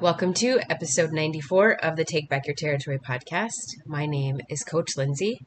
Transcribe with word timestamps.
Welcome 0.00 0.34
to 0.34 0.60
episode 0.68 1.12
94 1.12 1.84
of 1.84 1.96
the 1.96 2.04
Take 2.04 2.28
Back 2.28 2.46
Your 2.46 2.56
Territory 2.56 2.98
podcast. 2.98 3.76
My 3.86 4.06
name 4.06 4.40
is 4.50 4.64
Coach 4.64 4.96
Lindsay. 4.96 5.38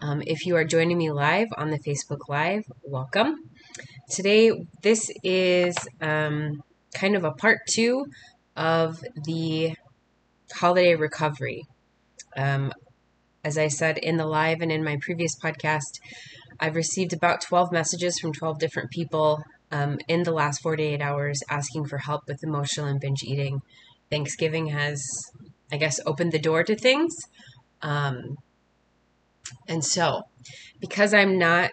Um, 0.00 0.22
if 0.26 0.44
you 0.44 0.54
are 0.56 0.64
joining 0.64 0.98
me 0.98 1.10
live 1.10 1.48
on 1.56 1.70
the 1.70 1.78
Facebook 1.78 2.28
Live, 2.28 2.64
welcome. 2.84 3.36
Today, 4.10 4.52
this 4.82 5.10
is 5.24 5.74
um, 6.00 6.62
kind 6.94 7.16
of 7.16 7.24
a 7.24 7.32
part 7.32 7.60
two 7.68 8.06
of 8.54 9.02
the 9.24 9.74
holiday 10.52 10.94
recovery. 10.94 11.64
Um, 12.36 12.72
as 13.42 13.56
I 13.56 13.68
said 13.68 13.98
in 13.98 14.18
the 14.18 14.26
live 14.26 14.60
and 14.60 14.70
in 14.70 14.84
my 14.84 14.98
previous 15.00 15.36
podcast, 15.38 16.00
I've 16.60 16.76
received 16.76 17.12
about 17.12 17.40
12 17.40 17.72
messages 17.72 18.18
from 18.18 18.32
12 18.32 18.58
different 18.58 18.90
people 18.90 19.42
um, 19.70 19.98
in 20.08 20.22
the 20.22 20.32
last 20.32 20.62
48 20.62 21.00
hours 21.00 21.42
asking 21.50 21.86
for 21.86 21.98
help 21.98 22.22
with 22.28 22.44
emotional 22.44 22.86
and 22.86 23.00
binge 23.00 23.22
eating. 23.22 23.62
Thanksgiving 24.10 24.68
has, 24.68 25.02
I 25.72 25.76
guess, 25.76 26.00
opened 26.06 26.32
the 26.32 26.38
door 26.38 26.64
to 26.64 26.76
things. 26.76 27.14
Um, 27.82 28.36
and 29.68 29.84
so, 29.84 30.22
because 30.80 31.14
I'm 31.14 31.38
not 31.38 31.70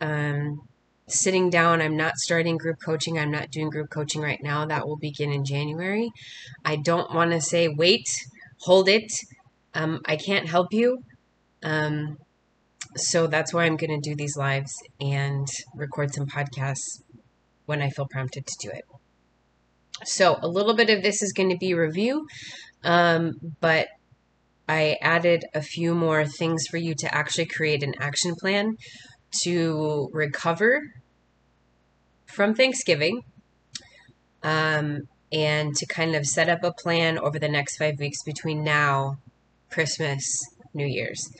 um, 0.00 0.68
sitting 1.08 1.50
down, 1.50 1.80
I'm 1.80 1.96
not 1.96 2.16
starting 2.16 2.56
group 2.56 2.76
coaching, 2.84 3.18
I'm 3.18 3.30
not 3.30 3.50
doing 3.50 3.70
group 3.70 3.90
coaching 3.90 4.22
right 4.22 4.42
now, 4.42 4.66
that 4.66 4.86
will 4.86 4.96
begin 4.96 5.32
in 5.32 5.44
January. 5.44 6.10
I 6.64 6.76
don't 6.76 7.14
want 7.14 7.32
to 7.32 7.40
say, 7.40 7.68
wait, 7.68 8.06
hold 8.60 8.88
it. 8.88 9.10
Um, 9.74 10.00
I 10.06 10.16
can't 10.16 10.48
help 10.48 10.68
you. 10.72 11.02
Um, 11.62 12.18
so 12.96 13.26
that's 13.26 13.52
why 13.52 13.64
I'm 13.64 13.76
going 13.76 14.00
to 14.00 14.10
do 14.10 14.16
these 14.16 14.36
lives 14.36 14.72
and 15.00 15.46
record 15.74 16.14
some 16.14 16.26
podcasts 16.26 17.02
when 17.66 17.82
I 17.82 17.90
feel 17.90 18.06
prompted 18.06 18.46
to 18.46 18.54
do 18.60 18.70
it. 18.70 18.84
So 20.04 20.38
a 20.42 20.48
little 20.48 20.74
bit 20.74 20.90
of 20.90 21.02
this 21.02 21.22
is 21.22 21.32
going 21.32 21.50
to 21.50 21.56
be 21.56 21.74
review, 21.74 22.26
um, 22.84 23.34
but 23.60 23.88
I 24.68 24.98
added 25.00 25.44
a 25.54 25.62
few 25.62 25.94
more 25.94 26.24
things 26.24 26.66
for 26.66 26.76
you 26.76 26.94
to 26.96 27.14
actually 27.14 27.46
create 27.46 27.82
an 27.82 27.94
action 28.00 28.34
plan 28.34 28.76
to 29.42 30.10
recover 30.12 30.82
from 32.26 32.54
Thanksgiving 32.54 33.22
um, 34.42 35.08
and 35.32 35.74
to 35.76 35.86
kind 35.86 36.14
of 36.14 36.26
set 36.26 36.48
up 36.48 36.62
a 36.62 36.72
plan 36.72 37.18
over 37.18 37.38
the 37.38 37.48
next 37.48 37.76
five 37.76 37.98
weeks 37.98 38.22
between 38.22 38.64
now, 38.64 39.18
Christmas, 39.70 40.44
New 40.74 40.86
Year's. 40.86 41.30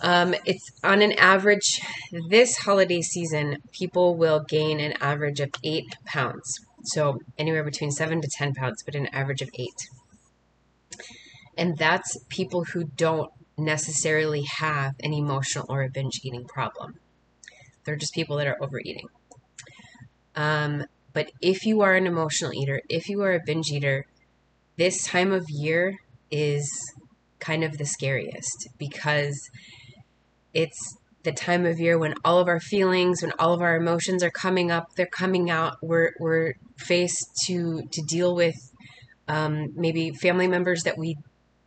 Um, 0.00 0.34
it's 0.44 0.70
on 0.82 1.02
an 1.02 1.12
average, 1.12 1.80
this 2.28 2.58
holiday 2.58 3.00
season, 3.00 3.58
people 3.72 4.16
will 4.16 4.44
gain 4.46 4.80
an 4.80 4.92
average 5.00 5.40
of 5.40 5.50
eight 5.62 5.96
pounds. 6.04 6.60
So 6.84 7.18
anywhere 7.38 7.64
between 7.64 7.90
seven 7.90 8.20
to 8.20 8.28
10 8.28 8.54
pounds, 8.54 8.82
but 8.82 8.94
an 8.94 9.06
average 9.08 9.42
of 9.42 9.50
eight. 9.54 9.88
And 11.56 11.76
that's 11.78 12.16
people 12.28 12.64
who 12.64 12.84
don't 12.84 13.30
necessarily 13.56 14.42
have 14.42 14.94
an 15.02 15.12
emotional 15.12 15.66
or 15.68 15.82
a 15.82 15.88
binge 15.88 16.20
eating 16.24 16.44
problem. 16.44 16.98
They're 17.84 17.96
just 17.96 18.14
people 18.14 18.36
that 18.38 18.46
are 18.46 18.62
overeating. 18.62 19.06
Um, 20.34 20.84
but 21.12 21.30
if 21.40 21.64
you 21.64 21.82
are 21.82 21.94
an 21.94 22.06
emotional 22.06 22.52
eater, 22.52 22.80
if 22.88 23.08
you 23.08 23.22
are 23.22 23.34
a 23.34 23.40
binge 23.44 23.70
eater, 23.70 24.06
this 24.76 25.04
time 25.04 25.32
of 25.32 25.48
year 25.48 25.98
is 26.30 26.68
kind 27.38 27.62
of 27.62 27.78
the 27.78 27.84
scariest 27.84 28.68
because 28.78 29.48
it's 30.52 30.96
the 31.22 31.32
time 31.32 31.66
of 31.66 31.78
year 31.78 31.98
when 31.98 32.14
all 32.24 32.38
of 32.38 32.48
our 32.48 32.60
feelings, 32.60 33.22
when 33.22 33.32
all 33.38 33.52
of 33.52 33.62
our 33.62 33.76
emotions 33.76 34.22
are 34.22 34.30
coming 34.30 34.70
up, 34.70 34.86
they're 34.96 35.06
coming 35.06 35.50
out. 35.50 35.76
We're 35.82 36.12
we're 36.18 36.54
faced 36.76 37.28
to 37.46 37.82
to 37.92 38.02
deal 38.02 38.34
with 38.34 38.56
um, 39.28 39.72
maybe 39.74 40.10
family 40.10 40.48
members 40.48 40.82
that 40.82 40.98
we 40.98 41.16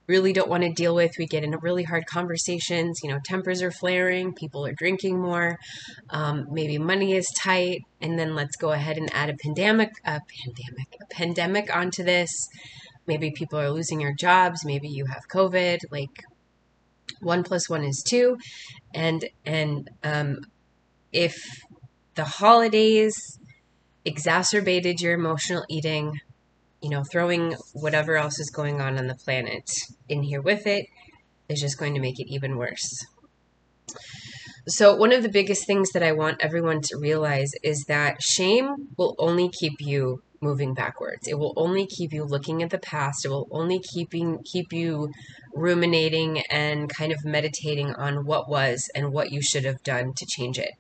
really 0.08 0.32
don't 0.32 0.48
want 0.50 0.64
to 0.64 0.72
deal 0.72 0.96
with. 0.96 1.12
We 1.18 1.26
get 1.26 1.44
into 1.44 1.58
really 1.58 1.84
hard 1.84 2.06
conversations. 2.06 3.00
You 3.04 3.10
know, 3.10 3.20
tempers 3.26 3.62
are 3.62 3.72
flaring. 3.72 4.34
People 4.34 4.66
are 4.66 4.74
drinking 4.74 5.20
more. 5.20 5.58
Um, 6.10 6.48
maybe 6.50 6.78
money 6.78 7.14
is 7.14 7.30
tight, 7.36 7.82
and 8.02 8.18
then 8.18 8.36
let's 8.36 8.56
go 8.56 8.72
ahead 8.72 8.98
and 8.98 9.14
add 9.14 9.30
a 9.30 9.36
pandemic, 9.36 9.92
a 10.06 10.22
pandemic, 10.46 10.98
a 11.02 11.06
pandemic 11.14 11.76
onto 11.76 12.04
this. 12.04 12.32
Maybe 13.06 13.32
people 13.32 13.60
are 13.60 13.72
losing 13.72 14.00
their 14.00 14.14
jobs. 14.14 14.66
Maybe 14.66 14.88
you 14.88 15.06
have 15.06 15.28
COVID. 15.30 15.80
Like 15.92 16.24
one 17.22 17.44
plus 17.44 17.70
one 17.70 17.84
is 17.84 18.04
two 18.06 18.38
and 18.94 19.26
and 19.46 19.90
um, 20.04 20.40
if 21.12 21.36
the 22.16 22.26
holidays 22.26 23.40
exacerbated 24.08 25.02
your 25.02 25.14
emotional 25.14 25.64
eating 25.70 26.20
you 26.82 26.90
know 26.90 27.04
throwing 27.04 27.56
whatever 27.74 28.16
else 28.16 28.40
is 28.40 28.50
going 28.50 28.80
on 28.82 28.98
on 28.98 29.08
the 29.08 29.16
planet 29.16 29.70
in 30.08 30.24
here 30.24 30.42
with 30.42 30.66
it 30.66 30.86
is 31.50 31.60
just 31.60 31.78
going 31.78 31.94
to 31.94 32.00
make 32.00 32.20
it 32.20 32.28
even 32.28 32.58
worse 32.58 33.06
so 34.68 34.96
one 34.96 35.14
of 35.14 35.24
the 35.24 35.30
biggest 35.30 35.68
things 35.68 35.92
that 35.92 36.04
i 36.04 36.12
want 36.12 36.38
everyone 36.40 36.82
to 36.82 36.98
realize 36.98 37.52
is 37.64 37.86
that 37.88 38.22
shame 38.22 38.90
will 38.98 39.16
only 39.20 39.50
keep 39.50 39.80
you 39.80 40.22
moving 40.42 40.74
backwards. 40.74 41.28
It 41.28 41.38
will 41.40 41.54
only 41.56 41.86
keep 41.86 42.14
you 42.14 42.24
looking 42.24 42.62
at 42.62 42.70
the 42.70 42.78
past. 42.78 43.26
It 43.26 43.30
will 43.30 43.48
only 43.52 43.80
keeping 43.80 44.40
keep 44.44 44.72
you 44.72 45.12
ruminating 45.54 46.42
and 46.50 46.90
kind 46.90 47.12
of 47.12 47.26
meditating 47.26 47.94
on 47.96 48.26
what 48.26 48.50
was 48.50 48.90
and 48.94 49.12
what 49.12 49.32
you 49.32 49.42
should 49.42 49.66
have 49.66 49.84
done 49.84 50.14
to 50.14 50.26
change 50.26 50.60
it. 50.60 50.72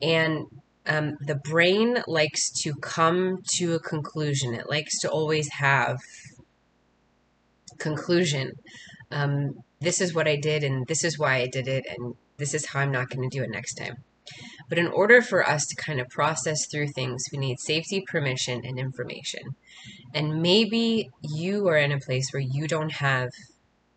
And 0.00 0.46
um, 0.86 1.16
the 1.20 1.34
brain 1.36 2.02
likes 2.06 2.50
to 2.62 2.74
come 2.74 3.38
to 3.56 3.74
a 3.74 3.80
conclusion. 3.80 4.54
It 4.54 4.68
likes 4.68 4.98
to 5.00 5.10
always 5.10 5.48
have 5.52 5.98
conclusion. 7.78 8.52
Um, 9.10 9.62
this 9.80 10.00
is 10.00 10.14
what 10.14 10.28
I 10.28 10.36
did, 10.36 10.62
and 10.62 10.86
this 10.86 11.04
is 11.04 11.18
why 11.18 11.36
I 11.36 11.46
did 11.46 11.68
it, 11.68 11.84
and 11.88 12.14
this 12.36 12.54
is 12.54 12.66
how 12.66 12.80
I'm 12.80 12.92
not 12.92 13.08
going 13.08 13.28
to 13.28 13.36
do 13.36 13.42
it 13.42 13.50
next 13.50 13.74
time. 13.74 13.96
But 14.68 14.78
in 14.78 14.88
order 14.88 15.20
for 15.20 15.46
us 15.46 15.66
to 15.66 15.76
kind 15.76 16.00
of 16.00 16.08
process 16.08 16.66
through 16.66 16.88
things, 16.88 17.24
we 17.30 17.38
need 17.38 17.60
safety, 17.60 18.02
permission, 18.06 18.62
and 18.64 18.78
information. 18.78 19.56
And 20.14 20.40
maybe 20.40 21.10
you 21.22 21.68
are 21.68 21.76
in 21.76 21.92
a 21.92 22.00
place 22.00 22.30
where 22.32 22.42
you 22.42 22.66
don't 22.66 22.92
have 22.92 23.30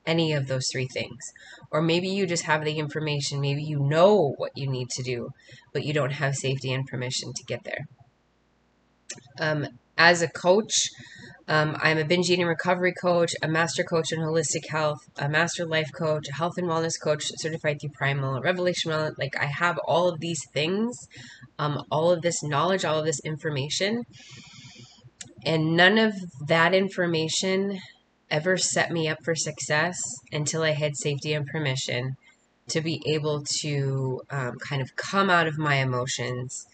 any 0.07 0.33
of 0.33 0.47
those 0.47 0.69
three 0.71 0.87
things. 0.87 1.31
Or 1.69 1.81
maybe 1.81 2.07
you 2.07 2.25
just 2.25 2.43
have 2.43 2.63
the 2.63 2.79
information, 2.79 3.41
maybe 3.41 3.61
you 3.61 3.79
know 3.79 4.33
what 4.37 4.51
you 4.55 4.67
need 4.67 4.89
to 4.91 5.03
do, 5.03 5.29
but 5.73 5.83
you 5.83 5.93
don't 5.93 6.13
have 6.13 6.35
safety 6.35 6.73
and 6.73 6.87
permission 6.87 7.33
to 7.33 7.43
get 7.43 7.63
there. 7.63 7.85
Um, 9.39 9.67
as 9.97 10.21
a 10.21 10.27
coach, 10.27 10.89
um, 11.47 11.77
I'm 11.81 11.97
a 11.97 12.05
binge 12.05 12.29
eating 12.29 12.45
recovery 12.45 12.93
coach, 12.93 13.33
a 13.41 13.47
master 13.47 13.83
coach 13.83 14.11
in 14.11 14.19
holistic 14.19 14.67
health, 14.69 14.99
a 15.17 15.29
master 15.29 15.65
life 15.65 15.89
coach, 15.97 16.27
a 16.29 16.35
health 16.35 16.57
and 16.57 16.67
wellness 16.67 17.01
coach, 17.01 17.31
certified 17.37 17.79
through 17.79 17.91
Primal, 17.91 18.41
Revelation 18.41 18.91
Wellness. 18.91 19.17
Like 19.17 19.35
I 19.39 19.45
have 19.45 19.77
all 19.87 20.07
of 20.09 20.19
these 20.19 20.41
things, 20.53 21.07
um, 21.57 21.83
all 21.89 22.11
of 22.11 22.21
this 22.21 22.43
knowledge, 22.43 22.85
all 22.85 22.99
of 22.99 23.05
this 23.05 23.21
information, 23.21 24.03
and 25.45 25.75
none 25.75 25.97
of 25.97 26.13
that 26.47 26.73
information 26.73 27.79
ever 28.29 28.57
set 28.57 28.91
me 28.91 29.07
up 29.07 29.23
for 29.23 29.35
success 29.35 29.97
until 30.31 30.63
I 30.63 30.71
had 30.71 30.97
safety 30.97 31.33
and 31.33 31.45
permission 31.45 32.15
to 32.69 32.81
be 32.81 33.01
able 33.05 33.43
to 33.61 34.21
um, 34.29 34.57
kind 34.59 34.81
of 34.81 34.95
come 34.95 35.29
out 35.29 35.47
of 35.47 35.57
my 35.57 35.75
emotions 35.75 36.65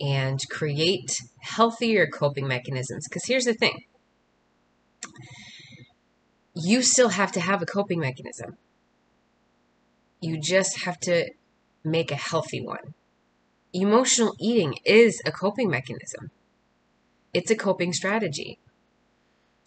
and 0.00 0.38
create 0.50 1.16
healthier 1.40 2.06
coping 2.06 2.48
mechanisms. 2.48 3.06
Because 3.08 3.24
here's 3.26 3.44
the 3.44 3.54
thing 3.54 3.84
you 6.54 6.82
still 6.82 7.10
have 7.10 7.32
to 7.32 7.40
have 7.40 7.62
a 7.62 7.66
coping 7.66 8.00
mechanism. 8.00 8.56
You 10.20 10.40
just 10.40 10.84
have 10.84 10.98
to 11.00 11.30
make 11.84 12.10
a 12.10 12.16
healthy 12.16 12.60
one. 12.60 12.94
Emotional 13.72 14.34
eating 14.40 14.74
is 14.84 15.20
a 15.26 15.30
coping 15.30 15.70
mechanism, 15.70 16.30
it's 17.34 17.50
a 17.50 17.56
coping 17.56 17.92
strategy. 17.92 18.58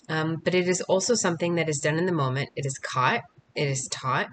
Um, 0.10 0.38
but 0.44 0.56
it 0.56 0.68
is 0.68 0.82
also 0.82 1.14
something 1.14 1.56
that 1.56 1.70
is 1.70 1.78
done 1.78 1.98
in 1.98 2.08
the 2.08 2.12
moment. 2.12 2.50
It 2.56 2.66
is 2.66 2.78
caught, 2.80 3.22
it 3.56 3.68
is 3.68 3.88
taught. 3.92 4.28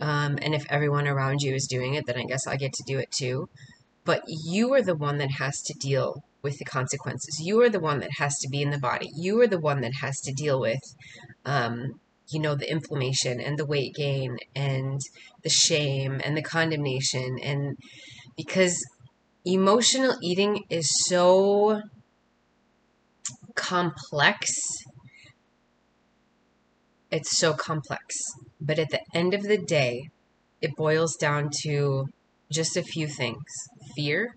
Um, 0.00 0.38
and 0.40 0.54
if 0.54 0.64
everyone 0.70 1.06
around 1.06 1.42
you 1.42 1.54
is 1.54 1.66
doing 1.66 1.94
it, 1.94 2.06
then 2.06 2.16
I 2.16 2.24
guess 2.24 2.46
I 2.46 2.56
get 2.56 2.72
to 2.72 2.84
do 2.86 2.98
it 2.98 3.10
too. 3.10 3.48
But 4.04 4.22
you 4.26 4.72
are 4.72 4.82
the 4.82 4.96
one 4.96 5.18
that 5.18 5.32
has 5.32 5.60
to 5.62 5.74
deal 5.78 6.24
with 6.42 6.58
the 6.58 6.64
consequences. 6.64 7.40
You 7.40 7.60
are 7.62 7.68
the 7.68 7.80
one 7.80 8.00
that 8.00 8.12
has 8.18 8.34
to 8.40 8.48
be 8.48 8.62
in 8.62 8.70
the 8.70 8.78
body. 8.78 9.10
You 9.14 9.40
are 9.42 9.46
the 9.46 9.60
one 9.60 9.82
that 9.82 9.94
has 10.00 10.20
to 10.22 10.32
deal 10.32 10.58
with, 10.60 10.80
um, 11.44 12.00
you 12.30 12.40
know, 12.40 12.54
the 12.54 12.70
inflammation 12.70 13.40
and 13.40 13.58
the 13.58 13.66
weight 13.66 13.94
gain 13.94 14.38
and 14.54 15.00
the 15.42 15.50
shame 15.50 16.20
and 16.24 16.36
the 16.36 16.42
condemnation. 16.42 17.38
And 17.42 17.76
because 18.36 18.82
emotional 19.44 20.16
eating 20.22 20.64
is 20.70 20.88
so 21.06 21.82
complex, 23.58 24.50
it's 27.10 27.36
so 27.38 27.52
complex. 27.52 28.16
But 28.60 28.78
at 28.78 28.90
the 28.90 29.00
end 29.12 29.34
of 29.34 29.42
the 29.42 29.58
day, 29.58 30.10
it 30.62 30.76
boils 30.76 31.16
down 31.16 31.50
to 31.62 32.06
just 32.50 32.76
a 32.76 32.82
few 32.82 33.08
things 33.08 33.42
fear, 33.94 34.34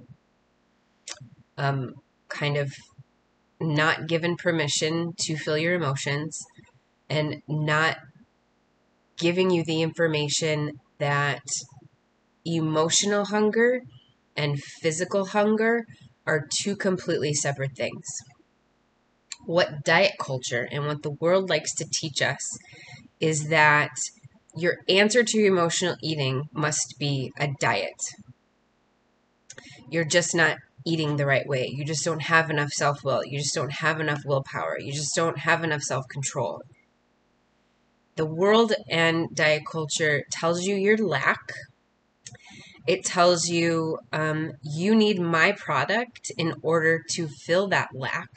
um, 1.58 1.94
kind 2.30 2.58
of 2.58 2.74
not 3.60 4.08
given 4.08 4.36
permission 4.36 5.14
to 5.20 5.38
feel 5.38 5.58
your 5.58 5.76
emotions 5.76 6.40
and 7.10 7.42
not 7.48 7.98
giving 9.18 9.52
you 9.52 9.64
the 9.64 9.82
information 9.82 10.80
that 10.98 11.44
emotional 12.44 13.26
hunger 13.26 13.82
and 14.36 14.62
physical 14.82 15.26
hunger 15.28 15.86
are 16.26 16.48
two 16.62 16.76
completely 16.76 17.34
separate 17.34 17.76
things. 17.76 18.06
What 19.46 19.84
diet 19.84 20.14
culture 20.20 20.68
and 20.72 20.86
what 20.86 21.04
the 21.04 21.12
world 21.12 21.50
likes 21.50 21.74
to 21.76 21.86
teach 21.92 22.22
us 22.22 22.58
is 23.20 23.50
that 23.50 23.92
your 24.56 24.78
answer 24.90 25.24
to 25.24 25.38
your 25.38 25.48
emotional 25.48 25.96
eating 26.02 26.44
must 26.54 26.96
be 27.00 27.32
a 27.40 27.50
diet. 27.60 28.02
You're 29.90 30.06
just 30.06 30.36
not 30.36 30.58
eating 30.86 31.18
the 31.18 31.26
right 31.26 31.48
way. 31.48 31.68
You 31.72 31.86
just 31.86 32.04
don't 32.04 32.24
have 32.24 32.50
enough 32.50 32.72
self 32.72 33.04
will. 33.04 33.24
You 33.26 33.40
just 33.40 33.56
don't 33.56 33.72
have 33.72 34.00
enough 34.00 34.22
willpower. 34.26 34.78
You 34.80 34.92
just 34.92 35.16
don't 35.16 35.40
have 35.40 35.64
enough 35.64 35.82
self 35.82 36.08
control. 36.08 36.62
The 38.16 38.26
world 38.26 38.74
and 38.90 39.28
diet 39.34 39.64
culture 39.70 40.24
tells 40.32 40.64
you 40.66 40.76
your 40.76 40.98
lack. 40.98 41.40
It 42.88 43.06
tells 43.06 43.48
you 43.48 44.00
um, 44.12 44.54
you 44.64 44.96
need 44.96 45.20
my 45.20 45.54
product 45.54 46.32
in 46.38 46.56
order 46.62 47.04
to 47.12 47.28
fill 47.28 47.68
that 47.70 47.90
lack. 47.94 48.30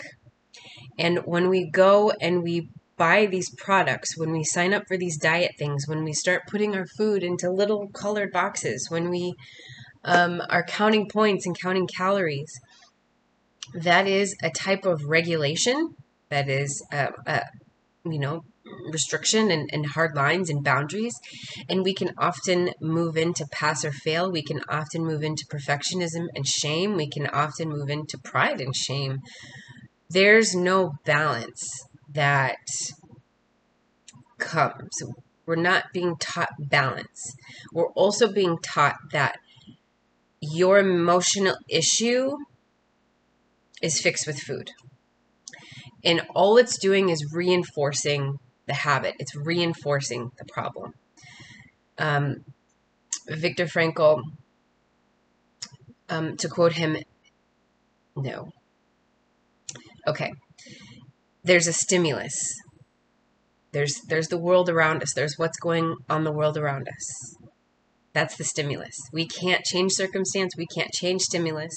And 0.98 1.18
when 1.24 1.48
we 1.48 1.70
go 1.70 2.12
and 2.20 2.42
we 2.42 2.68
buy 2.96 3.26
these 3.26 3.50
products, 3.56 4.16
when 4.16 4.30
we 4.30 4.44
sign 4.44 4.72
up 4.72 4.84
for 4.86 4.96
these 4.96 5.18
diet 5.18 5.52
things, 5.58 5.86
when 5.88 6.04
we 6.04 6.12
start 6.12 6.42
putting 6.48 6.76
our 6.76 6.86
food 6.96 7.22
into 7.22 7.50
little 7.50 7.88
colored 7.88 8.32
boxes, 8.32 8.86
when 8.90 9.10
we 9.10 9.34
um, 10.04 10.40
are 10.48 10.62
counting 10.64 11.08
points 11.08 11.46
and 11.46 11.58
counting 11.60 11.88
calories, 11.88 12.52
that 13.74 14.06
is 14.06 14.36
a 14.42 14.50
type 14.50 14.84
of 14.84 15.04
regulation. 15.06 15.96
That 16.28 16.48
is, 16.48 16.84
a, 16.92 17.08
a 17.26 17.42
you 18.04 18.18
know, 18.18 18.44
restriction 18.90 19.50
and, 19.50 19.68
and 19.72 19.86
hard 19.86 20.14
lines 20.14 20.50
and 20.50 20.62
boundaries. 20.62 21.14
And 21.68 21.82
we 21.82 21.94
can 21.94 22.12
often 22.18 22.70
move 22.80 23.16
into 23.16 23.46
pass 23.50 23.84
or 23.84 23.92
fail. 23.92 24.30
We 24.30 24.42
can 24.42 24.60
often 24.68 25.04
move 25.04 25.22
into 25.22 25.44
perfectionism 25.50 26.26
and 26.34 26.46
shame. 26.46 26.96
We 26.96 27.08
can 27.08 27.26
often 27.28 27.68
move 27.68 27.88
into 27.88 28.18
pride 28.18 28.60
and 28.60 28.74
shame. 28.74 29.20
There's 30.10 30.54
no 30.54 30.92
balance 31.04 31.86
that 32.12 32.56
comes. 34.38 35.02
We're 35.46 35.56
not 35.56 35.84
being 35.92 36.16
taught 36.16 36.50
balance. 36.58 37.34
We're 37.72 37.90
also 37.92 38.32
being 38.32 38.58
taught 38.58 38.96
that 39.12 39.38
your 40.40 40.78
emotional 40.78 41.56
issue 41.68 42.32
is 43.82 44.00
fixed 44.00 44.26
with 44.26 44.38
food. 44.38 44.70
And 46.04 46.22
all 46.34 46.56
it's 46.58 46.78
doing 46.78 47.08
is 47.08 47.32
reinforcing 47.32 48.38
the 48.66 48.74
habit, 48.74 49.14
it's 49.18 49.36
reinforcing 49.36 50.30
the 50.38 50.44
problem. 50.46 50.94
Um, 51.98 52.44
Viktor 53.28 53.66
Frankl, 53.66 54.22
um, 56.08 56.36
to 56.38 56.48
quote 56.48 56.72
him, 56.72 56.96
no. 58.16 58.50
Okay. 60.06 60.32
There's 61.42 61.66
a 61.66 61.72
stimulus. 61.72 62.34
There's 63.72 64.00
there's 64.08 64.28
the 64.28 64.38
world 64.38 64.68
around 64.68 65.02
us. 65.02 65.12
There's 65.14 65.36
what's 65.36 65.58
going 65.58 65.96
on 66.08 66.24
the 66.24 66.32
world 66.32 66.56
around 66.56 66.88
us. 66.88 67.36
That's 68.12 68.36
the 68.36 68.44
stimulus. 68.44 68.96
We 69.12 69.26
can't 69.26 69.64
change 69.64 69.92
circumstance. 69.92 70.54
We 70.56 70.66
can't 70.66 70.92
change 70.92 71.22
stimulus. 71.22 71.74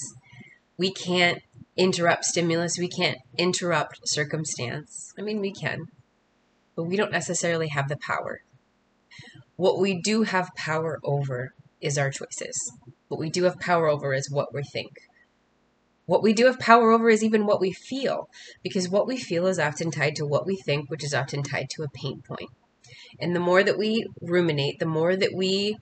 We 0.78 0.92
can't 0.92 1.40
interrupt 1.76 2.24
stimulus. 2.24 2.78
We 2.78 2.88
can't 2.88 3.18
interrupt 3.36 3.98
circumstance. 4.04 5.12
I 5.18 5.22
mean, 5.22 5.40
we 5.40 5.52
can, 5.52 5.86
but 6.76 6.84
we 6.84 6.96
don't 6.96 7.10
necessarily 7.10 7.68
have 7.68 7.88
the 7.88 7.96
power. 7.96 8.42
What 9.56 9.80
we 9.80 10.00
do 10.00 10.22
have 10.22 10.50
power 10.56 11.00
over 11.02 11.50
is 11.80 11.98
our 11.98 12.10
choices. 12.10 12.72
What 13.08 13.18
we 13.18 13.30
do 13.30 13.44
have 13.44 13.58
power 13.58 13.88
over 13.88 14.14
is 14.14 14.30
what 14.30 14.54
we 14.54 14.62
think. 14.62 14.92
What 16.08 16.22
we 16.22 16.32
do 16.32 16.46
have 16.46 16.58
power 16.58 16.90
over 16.90 17.10
is 17.10 17.22
even 17.22 17.44
what 17.44 17.60
we 17.60 17.70
feel, 17.70 18.30
because 18.62 18.88
what 18.88 19.06
we 19.06 19.18
feel 19.18 19.46
is 19.46 19.58
often 19.58 19.90
tied 19.90 20.16
to 20.16 20.24
what 20.24 20.46
we 20.46 20.56
think, 20.56 20.88
which 20.88 21.04
is 21.04 21.12
often 21.12 21.42
tied 21.42 21.68
to 21.72 21.82
a 21.82 21.90
pain 21.90 22.22
point. 22.26 22.48
And 23.20 23.36
the 23.36 23.40
more 23.40 23.62
that 23.62 23.76
we 23.76 24.06
ruminate, 24.22 24.78
the 24.78 24.86
more 24.86 25.16
that 25.16 25.34
we 25.34 25.76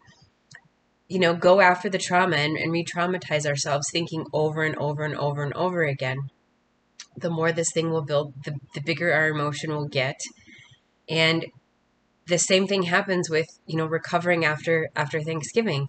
you 1.06 1.20
know, 1.20 1.32
go 1.32 1.60
after 1.60 1.88
the 1.88 1.98
trauma 1.98 2.34
and, 2.34 2.56
and 2.56 2.72
re 2.72 2.84
traumatize 2.84 3.46
ourselves, 3.46 3.88
thinking 3.92 4.24
over 4.32 4.64
and 4.64 4.74
over 4.78 5.04
and 5.04 5.14
over 5.14 5.44
and 5.44 5.52
over 5.52 5.84
again, 5.84 6.18
the 7.16 7.30
more 7.30 7.52
this 7.52 7.70
thing 7.72 7.90
will 7.90 8.02
build, 8.02 8.34
the, 8.44 8.56
the 8.74 8.80
bigger 8.80 9.12
our 9.12 9.28
emotion 9.28 9.70
will 9.70 9.86
get. 9.86 10.18
And 11.08 11.46
the 12.26 12.38
same 12.38 12.66
thing 12.66 12.82
happens 12.82 13.30
with, 13.30 13.46
you 13.64 13.76
know, 13.76 13.86
recovering 13.86 14.44
after 14.44 14.88
after 14.96 15.20
Thanksgiving, 15.20 15.86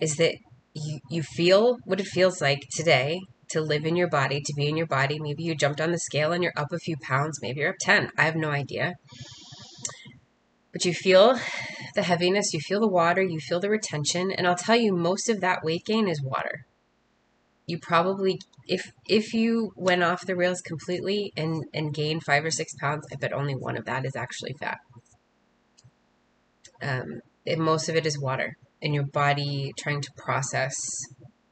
is 0.00 0.14
that 0.18 0.36
you, 0.74 1.00
you 1.10 1.24
feel 1.24 1.78
what 1.84 1.98
it 1.98 2.06
feels 2.06 2.40
like 2.40 2.60
today 2.70 3.18
to 3.50 3.60
live 3.60 3.84
in 3.84 3.96
your 3.96 4.08
body, 4.08 4.40
to 4.40 4.52
be 4.54 4.68
in 4.68 4.76
your 4.76 4.86
body. 4.86 5.18
Maybe 5.18 5.42
you 5.42 5.54
jumped 5.54 5.80
on 5.80 5.92
the 5.92 5.98
scale 5.98 6.32
and 6.32 6.42
you're 6.42 6.52
up 6.56 6.72
a 6.72 6.78
few 6.78 6.96
pounds, 6.96 7.40
maybe 7.42 7.60
you're 7.60 7.70
up 7.70 7.76
10. 7.80 8.10
I 8.16 8.22
have 8.22 8.36
no 8.36 8.50
idea. 8.50 8.94
But 10.72 10.84
you 10.84 10.94
feel 10.94 11.38
the 11.94 12.02
heaviness, 12.02 12.54
you 12.54 12.60
feel 12.60 12.80
the 12.80 12.88
water, 12.88 13.22
you 13.22 13.40
feel 13.40 13.60
the 13.60 13.70
retention, 13.70 14.30
and 14.30 14.46
I'll 14.46 14.54
tell 14.54 14.76
you 14.76 14.94
most 14.94 15.28
of 15.28 15.40
that 15.40 15.64
weight 15.64 15.84
gain 15.84 16.08
is 16.08 16.22
water. 16.22 16.66
You 17.66 17.78
probably 17.78 18.38
if 18.66 18.92
if 19.06 19.34
you 19.34 19.72
went 19.76 20.02
off 20.02 20.26
the 20.26 20.36
rails 20.36 20.60
completely 20.60 21.32
and 21.36 21.64
and 21.74 21.92
gained 21.92 22.24
5 22.24 22.44
or 22.44 22.50
6 22.50 22.72
pounds, 22.80 23.06
I 23.12 23.16
bet 23.16 23.32
only 23.32 23.54
one 23.54 23.76
of 23.76 23.84
that 23.84 24.04
is 24.04 24.16
actually 24.16 24.54
fat. 24.60 24.78
Um, 26.82 27.20
and 27.46 27.60
most 27.60 27.88
of 27.88 27.96
it 27.96 28.06
is 28.06 28.18
water 28.18 28.56
and 28.82 28.94
your 28.94 29.06
body 29.06 29.72
trying 29.78 30.00
to 30.00 30.10
process 30.16 30.74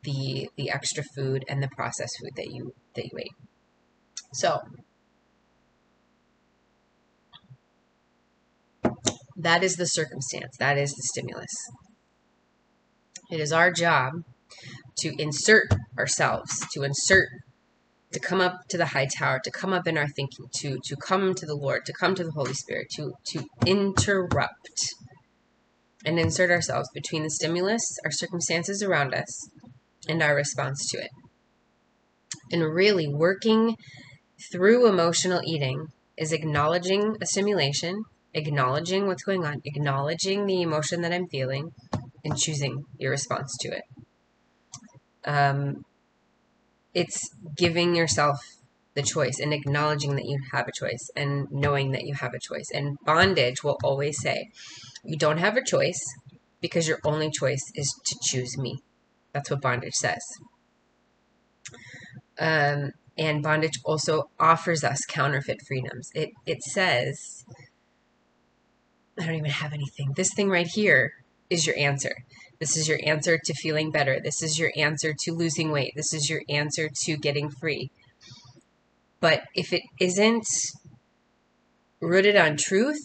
the 0.03 0.49
the 0.56 0.71
extra 0.71 1.03
food 1.17 1.45
and 1.49 1.62
the 1.62 1.69
processed 1.69 2.17
food 2.21 2.33
that 2.37 2.50
you 2.50 2.73
that 2.95 3.05
you 3.05 3.19
ate. 3.19 3.35
So, 4.35 4.61
That 9.39 9.62
is 9.62 9.77
the 9.77 9.87
circumstance, 9.87 10.56
that 10.59 10.77
is 10.77 10.91
the 10.91 11.03
stimulus. 11.05 11.53
It 13.31 13.39
is 13.39 13.53
our 13.53 13.71
job 13.71 14.25
to 14.99 15.15
insert 15.17 15.69
ourselves, 15.97 16.67
to 16.73 16.83
insert, 16.83 17.29
to 18.12 18.19
come 18.19 18.41
up 18.41 18.62
to 18.71 18.77
the 18.77 18.87
high 18.87 19.06
tower, 19.06 19.39
to 19.45 19.50
come 19.53 19.73
up 19.73 19.87
in 19.87 19.97
our 19.97 20.09
thinking, 20.09 20.47
to 20.56 20.79
to 20.83 20.97
come 20.97 21.35
to 21.37 21.47
the 21.47 21.55
Lord, 21.55 21.87
to 21.87 21.93
come 21.93 22.17
to 22.17 22.25
the 22.25 22.33
Holy 22.33 22.52
Spirit, 22.52 22.88
to 22.97 23.12
to 23.26 23.45
interrupt 23.64 24.81
and 26.05 26.19
insert 26.19 26.50
ourselves 26.50 26.88
between 26.93 27.23
the 27.23 27.31
stimulus, 27.31 27.97
our 28.05 28.11
circumstances 28.11 28.83
around 28.83 29.14
us, 29.14 29.50
and 30.09 30.23
our 30.23 30.35
response 30.35 30.88
to 30.91 30.99
it. 30.99 31.11
And 32.50 32.62
really 32.62 33.09
working 33.09 33.77
through 34.53 34.88
emotional 34.88 35.41
eating 35.45 35.88
is 36.17 36.33
acknowledging 36.33 37.17
a 37.21 37.27
stimulation 37.27 38.03
acknowledging 38.35 39.07
what's 39.07 39.23
going 39.23 39.45
on, 39.45 39.61
acknowledging 39.65 40.47
the 40.47 40.62
emotion 40.62 41.03
that 41.03 41.12
I'm 41.12 41.29
feeling, 41.29 41.71
and 42.25 42.37
choosing 42.37 42.85
your 42.99 43.11
response 43.11 43.57
to 43.61 43.69
it. 43.69 43.83
Um, 45.25 45.85
it's 46.95 47.21
giving 47.57 47.95
yourself 47.95 48.38
the 48.95 49.03
choice 49.03 49.38
and 49.41 49.53
acknowledging 49.53 50.17
that 50.17 50.25
you 50.25 50.38
have 50.53 50.67
a 50.67 50.73
choice 50.73 51.11
and 51.15 51.47
knowing 51.50 51.93
that 51.93 52.05
you 52.05 52.15
have 52.15 52.33
a 52.35 52.41
choice. 52.41 52.67
And 52.75 52.97
bondage 53.05 53.62
will 53.62 53.79
always 53.85 54.21
say, 54.21 54.49
you 55.05 55.17
don't 55.17 55.38
have 55.38 55.57
a 55.57 55.65
choice 55.65 56.03
because 56.61 56.88
your 56.88 56.99
only 57.05 57.31
choice 57.31 57.62
is 57.75 57.95
to 58.07 58.17
choose 58.23 58.59
me. 58.59 58.79
That's 59.32 59.50
what 59.50 59.61
bondage 59.61 59.94
says. 59.94 60.23
Um, 62.38 62.92
and 63.16 63.42
bondage 63.42 63.80
also 63.85 64.30
offers 64.38 64.85
us 64.85 65.04
counterfeit 65.08 65.58
freedoms. 65.66 66.11
It 66.14 66.30
it 66.47 66.62
says 66.62 67.44
I 69.18 69.26
don't 69.26 69.35
even 69.35 69.50
have 69.50 69.73
anything. 69.73 70.12
This 70.14 70.32
thing 70.35 70.49
right 70.49 70.66
here 70.66 71.12
is 71.50 71.66
your 71.66 71.76
answer. 71.76 72.14
This 72.61 72.76
is 72.76 72.88
your 72.88 73.00
answer 73.04 73.38
to 73.42 73.54
feeling 73.54 73.90
better. 73.90 74.20
This 74.23 74.42
is 74.42 74.58
your 74.58 74.73
answer 74.76 75.14
to 75.20 75.32
losing 75.32 75.70
weight. 75.70 75.92
This 75.97 76.12
is 76.12 76.28
your 76.30 76.42
answer 76.49 76.88
to 77.04 77.16
getting 77.16 77.50
free. 77.50 77.90
But 79.20 79.42
if 79.54 79.73
it 79.73 79.82
isn't 80.00 80.47
rooted 82.00 82.37
on 82.37 82.56
truth, 82.56 83.00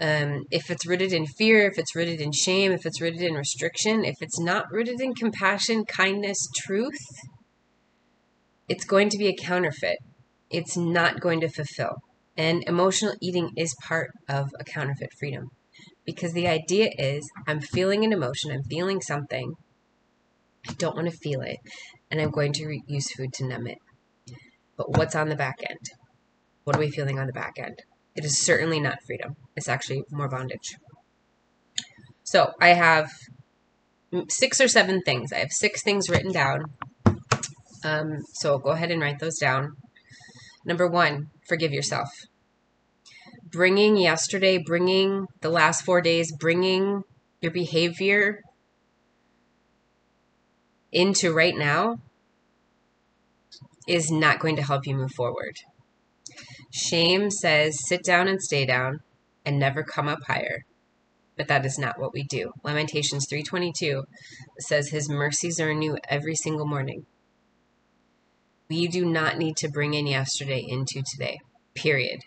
um, 0.00 0.44
if 0.50 0.70
it's 0.70 0.86
rooted 0.86 1.12
in 1.12 1.26
fear, 1.26 1.66
if 1.68 1.78
it's 1.78 1.94
rooted 1.94 2.20
in 2.20 2.32
shame, 2.32 2.72
if 2.72 2.84
it's 2.84 3.00
rooted 3.00 3.22
in 3.22 3.34
restriction, 3.34 4.04
if 4.04 4.16
it's 4.20 4.38
not 4.38 4.70
rooted 4.70 5.00
in 5.00 5.14
compassion, 5.14 5.84
kindness, 5.84 6.48
truth, 6.56 6.98
it's 8.68 8.84
going 8.84 9.08
to 9.10 9.18
be 9.18 9.28
a 9.28 9.36
counterfeit. 9.36 9.98
It's 10.50 10.76
not 10.76 11.20
going 11.20 11.40
to 11.40 11.48
fulfill. 11.48 11.96
And 12.36 12.62
emotional 12.66 13.14
eating 13.22 13.50
is 13.56 13.74
part 13.82 14.10
of 14.28 14.50
a 14.60 14.64
counterfeit 14.64 15.10
freedom 15.18 15.48
because 16.04 16.32
the 16.32 16.48
idea 16.48 16.90
is 16.98 17.28
I'm 17.46 17.60
feeling 17.60 18.04
an 18.04 18.12
emotion, 18.12 18.52
I'm 18.52 18.62
feeling 18.64 19.00
something, 19.00 19.54
I 20.68 20.72
don't 20.74 20.96
want 20.96 21.10
to 21.10 21.16
feel 21.16 21.40
it, 21.40 21.58
and 22.10 22.20
I'm 22.20 22.30
going 22.30 22.52
to 22.54 22.66
re- 22.66 22.82
use 22.86 23.10
food 23.12 23.32
to 23.34 23.46
numb 23.46 23.66
it. 23.66 23.78
But 24.76 24.96
what's 24.98 25.14
on 25.14 25.28
the 25.28 25.36
back 25.36 25.56
end? 25.68 25.78
what 26.66 26.74
are 26.74 26.80
we 26.80 26.90
feeling 26.90 27.20
on 27.20 27.28
the 27.28 27.32
back 27.32 27.54
end? 27.60 27.78
It 28.16 28.24
is 28.24 28.38
certainly 28.38 28.80
not 28.80 29.02
freedom. 29.06 29.36
It's 29.56 29.68
actually 29.68 30.04
more 30.10 30.28
bondage. 30.28 30.76
So 32.24 32.52
I 32.60 32.68
have 32.68 33.10
six 34.28 34.60
or 34.60 34.68
seven 34.68 35.02
things. 35.02 35.32
I 35.32 35.38
have 35.38 35.52
six 35.52 35.82
things 35.82 36.08
written 36.08 36.32
down. 36.32 36.64
Um, 37.84 38.22
so 38.34 38.58
go 38.58 38.70
ahead 38.70 38.90
and 38.90 39.00
write 39.00 39.18
those 39.18 39.38
down. 39.38 39.76
Number 40.64 40.88
one, 40.88 41.28
forgive 41.46 41.72
yourself. 41.72 42.08
Bringing 43.44 43.96
yesterday, 43.96 44.58
bringing 44.58 45.26
the 45.40 45.50
last 45.50 45.84
four 45.84 46.00
days, 46.00 46.32
bringing 46.32 47.02
your 47.40 47.52
behavior 47.52 48.40
into 50.90 51.32
right 51.32 51.56
now 51.56 51.96
is 53.86 54.10
not 54.10 54.40
going 54.40 54.56
to 54.56 54.62
help 54.62 54.86
you 54.86 54.96
move 54.96 55.12
forward. 55.12 55.56
Shame 56.76 57.30
says 57.30 57.88
sit 57.88 58.04
down 58.04 58.28
and 58.28 58.42
stay 58.42 58.66
down 58.66 59.00
and 59.46 59.58
never 59.58 59.82
come 59.82 60.08
up 60.08 60.18
higher. 60.26 60.66
But 61.34 61.48
that 61.48 61.64
is 61.64 61.78
not 61.78 61.98
what 61.98 62.12
we 62.12 62.22
do. 62.22 62.52
Lamentations 62.62 63.26
3:22 63.26 64.04
says 64.58 64.88
his 64.88 65.08
mercies 65.08 65.58
are 65.58 65.72
new 65.72 65.96
every 66.10 66.34
single 66.34 66.66
morning. 66.66 67.06
We 68.68 68.88
do 68.88 69.06
not 69.06 69.38
need 69.38 69.56
to 69.58 69.70
bring 69.70 69.94
in 69.94 70.06
yesterday 70.06 70.62
into 70.68 71.02
today. 71.02 71.38
Period. 71.74 72.20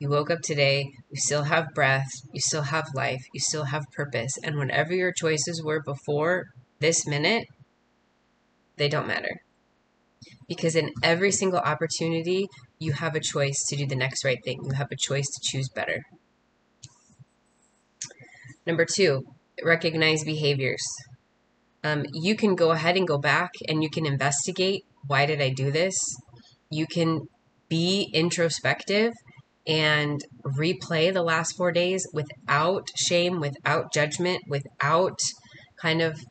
You 0.00 0.08
woke 0.08 0.30
up 0.30 0.40
today, 0.42 0.90
you 1.08 1.20
still 1.20 1.44
have 1.44 1.74
breath, 1.74 2.10
you 2.32 2.40
still 2.40 2.62
have 2.62 2.88
life, 2.94 3.22
you 3.32 3.40
still 3.40 3.64
have 3.64 3.84
purpose, 3.94 4.36
and 4.42 4.56
whatever 4.56 4.94
your 4.94 5.12
choices 5.12 5.62
were 5.62 5.80
before 5.80 6.46
this 6.80 7.06
minute, 7.06 7.46
they 8.76 8.88
don't 8.88 9.06
matter. 9.06 9.42
Because 10.48 10.74
in 10.74 10.90
every 11.02 11.30
single 11.30 11.58
opportunity, 11.58 12.48
you 12.78 12.92
have 12.92 13.14
a 13.14 13.20
choice 13.20 13.64
to 13.68 13.76
do 13.76 13.86
the 13.86 13.96
next 13.96 14.24
right 14.24 14.38
thing. 14.42 14.64
You 14.64 14.72
have 14.72 14.90
a 14.90 14.96
choice 14.96 15.26
to 15.26 15.40
choose 15.42 15.68
better. 15.68 16.06
Number 18.66 18.86
two, 18.86 19.24
recognize 19.62 20.24
behaviors. 20.24 20.82
Um, 21.84 22.04
you 22.12 22.34
can 22.34 22.54
go 22.54 22.70
ahead 22.70 22.96
and 22.96 23.06
go 23.06 23.18
back 23.18 23.50
and 23.68 23.82
you 23.82 23.90
can 23.90 24.06
investigate 24.06 24.84
why 25.06 25.26
did 25.26 25.40
I 25.40 25.50
do 25.50 25.70
this? 25.70 25.96
You 26.70 26.86
can 26.86 27.28
be 27.68 28.10
introspective 28.12 29.12
and 29.66 30.20
replay 30.44 31.12
the 31.12 31.22
last 31.22 31.56
four 31.56 31.72
days 31.72 32.06
without 32.12 32.88
shame, 32.96 33.40
without 33.40 33.92
judgment, 33.92 34.42
without 34.48 35.18
kind 35.80 36.02
of 36.02 36.24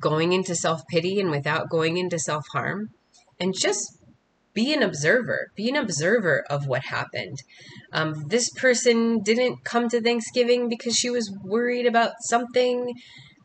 going 0.00 0.32
into 0.32 0.54
self 0.54 0.82
pity 0.88 1.20
and 1.20 1.30
without 1.30 1.70
going 1.70 1.96
into 1.96 2.18
self 2.18 2.46
harm. 2.52 2.90
And 3.38 3.54
just 3.58 3.98
be 4.52 4.74
an 4.74 4.82
observer. 4.82 5.48
Be 5.54 5.68
an 5.68 5.76
observer 5.76 6.44
of 6.50 6.66
what 6.66 6.82
happened. 6.84 7.38
Um, 7.92 8.26
this 8.28 8.50
person 8.50 9.20
didn't 9.22 9.64
come 9.64 9.88
to 9.88 10.00
Thanksgiving 10.00 10.68
because 10.68 10.96
she 10.96 11.10
was 11.10 11.32
worried 11.42 11.86
about 11.86 12.12
something 12.20 12.94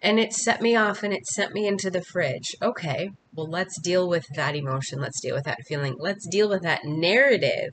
and 0.02 0.20
it 0.20 0.34
set 0.34 0.62
me 0.62 0.76
off 0.76 1.04
and 1.04 1.14
it 1.14 1.26
sent 1.26 1.54
me 1.54 1.68
into 1.68 1.90
the 1.90 2.02
fridge. 2.02 2.56
Okay, 2.62 3.12
well, 3.34 3.50
let's 3.50 3.80
deal 3.80 4.08
with 4.08 4.26
that 4.36 4.56
emotion. 4.56 5.00
Let's 5.00 5.22
deal 5.22 5.36
with 5.36 5.46
that 5.46 5.64
feeling. 5.68 5.96
Let's 6.00 6.28
deal 6.28 6.50
with 6.50 6.64
that 6.64 6.86
narrative 6.86 7.72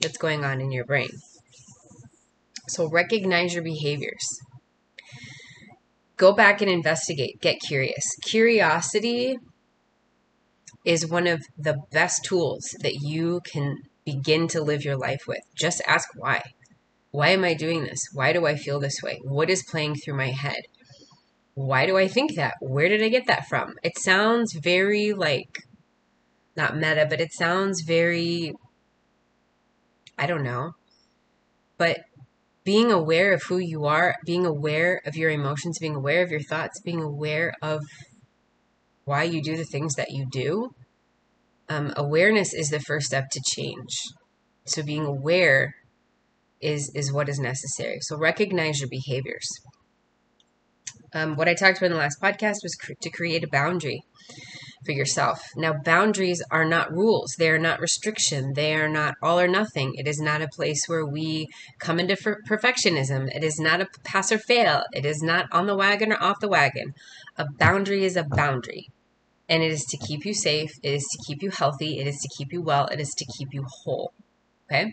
that's 0.00 0.18
going 0.18 0.44
on 0.44 0.60
in 0.60 0.72
your 0.72 0.84
brain. 0.84 1.10
So 2.68 2.88
recognize 2.88 3.54
your 3.54 3.62
behaviors. 3.62 4.26
Go 6.16 6.32
back 6.32 6.60
and 6.60 6.70
investigate. 6.70 7.40
Get 7.40 7.60
curious. 7.60 8.04
Curiosity 8.22 9.36
is 10.84 11.06
one 11.06 11.26
of 11.26 11.42
the 11.58 11.78
best 11.90 12.24
tools 12.24 12.74
that 12.80 12.94
you 13.00 13.40
can 13.50 13.78
begin 14.04 14.46
to 14.48 14.62
live 14.62 14.84
your 14.84 14.96
life 14.96 15.22
with. 15.26 15.40
Just 15.56 15.82
ask 15.86 16.08
why. 16.16 16.42
Why 17.10 17.28
am 17.28 17.44
I 17.44 17.54
doing 17.54 17.84
this? 17.84 18.00
Why 18.12 18.32
do 18.32 18.46
I 18.46 18.56
feel 18.56 18.80
this 18.80 19.00
way? 19.02 19.20
What 19.24 19.50
is 19.50 19.64
playing 19.68 19.96
through 19.96 20.16
my 20.16 20.30
head? 20.30 20.62
Why 21.54 21.86
do 21.86 21.96
I 21.96 22.08
think 22.08 22.34
that? 22.34 22.54
Where 22.60 22.88
did 22.88 23.02
I 23.02 23.08
get 23.08 23.26
that 23.28 23.46
from? 23.46 23.74
It 23.82 23.98
sounds 23.98 24.52
very 24.54 25.12
like, 25.12 25.60
not 26.56 26.76
meta, 26.76 27.06
but 27.08 27.20
it 27.20 27.32
sounds 27.32 27.82
very, 27.82 28.52
I 30.18 30.26
don't 30.26 30.42
know. 30.42 30.72
But 31.78 32.00
being 32.64 32.90
aware 32.90 33.32
of 33.32 33.42
who 33.44 33.58
you 33.58 33.84
are, 33.84 34.16
being 34.24 34.46
aware 34.46 35.00
of 35.04 35.16
your 35.16 35.30
emotions, 35.30 35.78
being 35.78 35.94
aware 35.94 36.22
of 36.22 36.30
your 36.30 36.40
thoughts, 36.40 36.80
being 36.80 37.02
aware 37.02 37.54
of 37.60 37.82
why 39.04 39.22
you 39.22 39.42
do 39.42 39.56
the 39.56 39.64
things 39.64 39.94
that 39.94 40.10
you 40.10 40.26
do, 40.32 40.74
um, 41.68 41.92
awareness 41.96 42.54
is 42.54 42.68
the 42.68 42.80
first 42.80 43.06
step 43.06 43.28
to 43.30 43.40
change. 43.54 44.00
So 44.66 44.82
being 44.82 45.04
aware 45.04 45.74
is 46.60 46.90
is 46.94 47.12
what 47.12 47.28
is 47.28 47.38
necessary. 47.38 47.98
So 48.00 48.16
recognize 48.16 48.80
your 48.80 48.88
behaviors. 48.88 49.48
Um, 51.12 51.36
what 51.36 51.48
I 51.48 51.54
talked 51.54 51.78
about 51.78 51.86
in 51.86 51.92
the 51.92 51.98
last 51.98 52.20
podcast 52.20 52.56
was 52.62 52.74
cr- 52.74 52.92
to 53.00 53.10
create 53.10 53.44
a 53.44 53.48
boundary 53.48 54.00
for 54.84 54.92
yourself. 54.92 55.42
Now, 55.56 55.72
boundaries 55.72 56.42
are 56.50 56.64
not 56.64 56.92
rules. 56.92 57.36
They 57.38 57.50
are 57.50 57.58
not 57.58 57.80
restriction. 57.80 58.54
They 58.54 58.74
are 58.74 58.88
not 58.88 59.14
all 59.22 59.38
or 59.40 59.48
nothing. 59.48 59.94
It 59.96 60.06
is 60.06 60.20
not 60.20 60.42
a 60.42 60.48
place 60.48 60.86
where 60.86 61.04
we 61.04 61.48
come 61.78 61.98
into 61.98 62.16
perfectionism. 62.16 63.34
It 63.34 63.44
is 63.44 63.58
not 63.58 63.80
a 63.80 63.88
pass 64.04 64.30
or 64.30 64.38
fail. 64.38 64.84
It 64.92 65.04
is 65.04 65.22
not 65.22 65.46
on 65.52 65.66
the 65.66 65.76
wagon 65.76 66.12
or 66.12 66.22
off 66.22 66.40
the 66.40 66.48
wagon. 66.48 66.94
A 67.36 67.46
boundary 67.58 68.04
is 68.04 68.16
a 68.16 68.24
boundary. 68.24 68.88
And 69.48 69.62
it 69.62 69.72
is 69.72 69.84
to 69.86 69.96
keep 69.98 70.24
you 70.24 70.34
safe. 70.34 70.72
It 70.82 70.94
is 70.94 71.04
to 71.04 71.18
keep 71.26 71.42
you 71.42 71.50
healthy. 71.50 71.98
It 71.98 72.06
is 72.06 72.18
to 72.18 72.28
keep 72.36 72.52
you 72.52 72.62
well. 72.62 72.86
It 72.86 73.00
is 73.00 73.10
to 73.14 73.26
keep 73.36 73.52
you 73.52 73.66
whole. 73.82 74.12
Okay? 74.70 74.92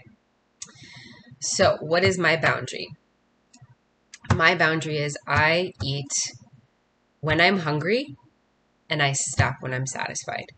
So, 1.39 1.77
what 1.79 2.03
is 2.03 2.17
my 2.17 2.35
boundary? 2.35 2.89
my 4.35 4.55
boundary 4.55 4.97
is 4.97 5.17
I 5.27 5.73
eat 5.83 6.11
when 7.19 7.41
I'm 7.41 7.59
hungry 7.59 8.15
and 8.91 9.01
I 9.01 9.13
stop 9.13 9.55
when 9.61 9.73
I'm 9.73 9.87
satisfied. 9.87 10.51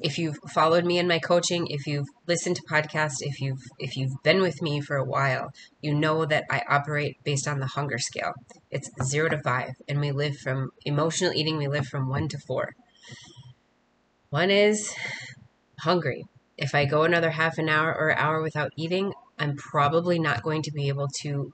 If 0.00 0.18
you've 0.18 0.38
followed 0.52 0.84
me 0.84 0.98
in 0.98 1.06
my 1.06 1.18
coaching, 1.18 1.66
if 1.68 1.86
you've 1.86 2.08
listened 2.26 2.56
to 2.56 2.62
podcasts, 2.62 3.18
if 3.20 3.40
you've 3.40 3.62
if 3.78 3.96
you've 3.96 4.22
been 4.24 4.40
with 4.40 4.60
me 4.62 4.80
for 4.80 4.96
a 4.96 5.04
while, 5.04 5.50
you 5.80 5.94
know 5.94 6.24
that 6.24 6.44
I 6.50 6.62
operate 6.68 7.18
based 7.24 7.46
on 7.46 7.60
the 7.60 7.66
hunger 7.66 7.98
scale. 7.98 8.32
It's 8.70 8.90
0 9.04 9.28
to 9.28 9.38
5 9.38 9.70
and 9.88 10.00
we 10.00 10.10
live 10.10 10.36
from 10.38 10.70
emotional 10.84 11.32
eating 11.34 11.58
we 11.58 11.68
live 11.68 11.86
from 11.86 12.08
1 12.08 12.28
to 12.28 12.38
4. 12.38 12.74
One 14.30 14.50
is 14.50 14.94
hungry. 15.80 16.24
If 16.56 16.74
I 16.74 16.84
go 16.84 17.02
another 17.04 17.30
half 17.30 17.58
an 17.58 17.68
hour 17.68 17.94
or 17.94 18.16
hour 18.16 18.42
without 18.42 18.72
eating, 18.76 19.12
I'm 19.38 19.56
probably 19.56 20.18
not 20.18 20.42
going 20.42 20.62
to 20.62 20.72
be 20.72 20.88
able 20.88 21.08
to 21.22 21.52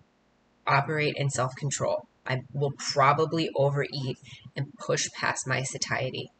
operate 0.66 1.14
in 1.16 1.28
self 1.28 1.54
control. 1.56 2.06
I 2.26 2.42
will 2.52 2.72
probably 2.78 3.50
overeat 3.54 4.18
and 4.54 4.66
push 4.78 5.08
past 5.18 5.46
my 5.46 5.62
satiety, 5.62 6.30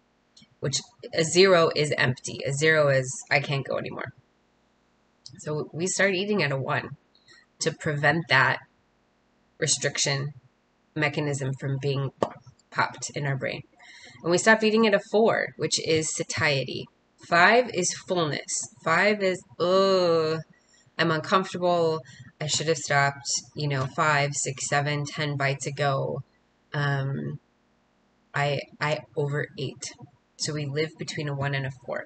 which 0.60 0.80
a 1.14 1.24
zero 1.24 1.70
is 1.74 1.92
empty. 1.96 2.40
A 2.46 2.52
zero 2.52 2.88
is 2.88 3.10
I 3.30 3.40
can't 3.40 3.66
go 3.66 3.78
anymore. 3.78 4.12
So 5.38 5.68
we 5.72 5.86
start 5.86 6.14
eating 6.14 6.42
at 6.42 6.52
a 6.52 6.56
one 6.56 6.90
to 7.60 7.72
prevent 7.72 8.24
that 8.28 8.58
restriction 9.58 10.32
mechanism 10.94 11.52
from 11.60 11.78
being 11.80 12.10
popped 12.70 13.10
in 13.14 13.26
our 13.26 13.36
brain. 13.36 13.62
And 14.22 14.30
we 14.30 14.38
stop 14.38 14.62
eating 14.62 14.86
at 14.86 14.94
a 14.94 15.00
four, 15.10 15.48
which 15.56 15.78
is 15.86 16.14
satiety. 16.14 16.86
Five 17.28 17.70
is 17.74 17.94
fullness. 18.06 18.68
Five 18.84 19.22
is, 19.22 19.42
ugh, 19.58 20.40
I'm 20.98 21.10
uncomfortable. 21.10 22.00
I 22.40 22.46
should 22.46 22.68
have 22.68 22.76
stopped, 22.76 23.28
you 23.54 23.68
know, 23.68 23.86
five, 23.86 24.34
six, 24.34 24.68
seven, 24.68 25.04
ten 25.04 25.36
bites 25.36 25.66
ago. 25.66 26.22
Um, 26.74 27.40
I 28.34 28.60
I 28.80 29.00
overate. 29.16 29.92
So 30.38 30.52
we 30.52 30.66
live 30.66 30.90
between 30.98 31.28
a 31.28 31.34
one 31.34 31.54
and 31.54 31.66
a 31.66 31.70
four. 31.84 32.04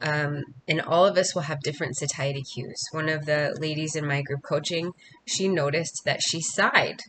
Um, 0.00 0.42
and 0.66 0.80
all 0.80 1.04
of 1.04 1.18
us 1.18 1.34
will 1.34 1.42
have 1.42 1.60
different 1.60 1.96
satiety 1.96 2.42
cues. 2.42 2.82
One 2.92 3.08
of 3.08 3.26
the 3.26 3.54
ladies 3.60 3.94
in 3.94 4.06
my 4.06 4.22
group 4.22 4.40
coaching, 4.42 4.92
she 5.26 5.48
noticed 5.48 6.02
that 6.06 6.22
she 6.22 6.40
sighed 6.40 7.00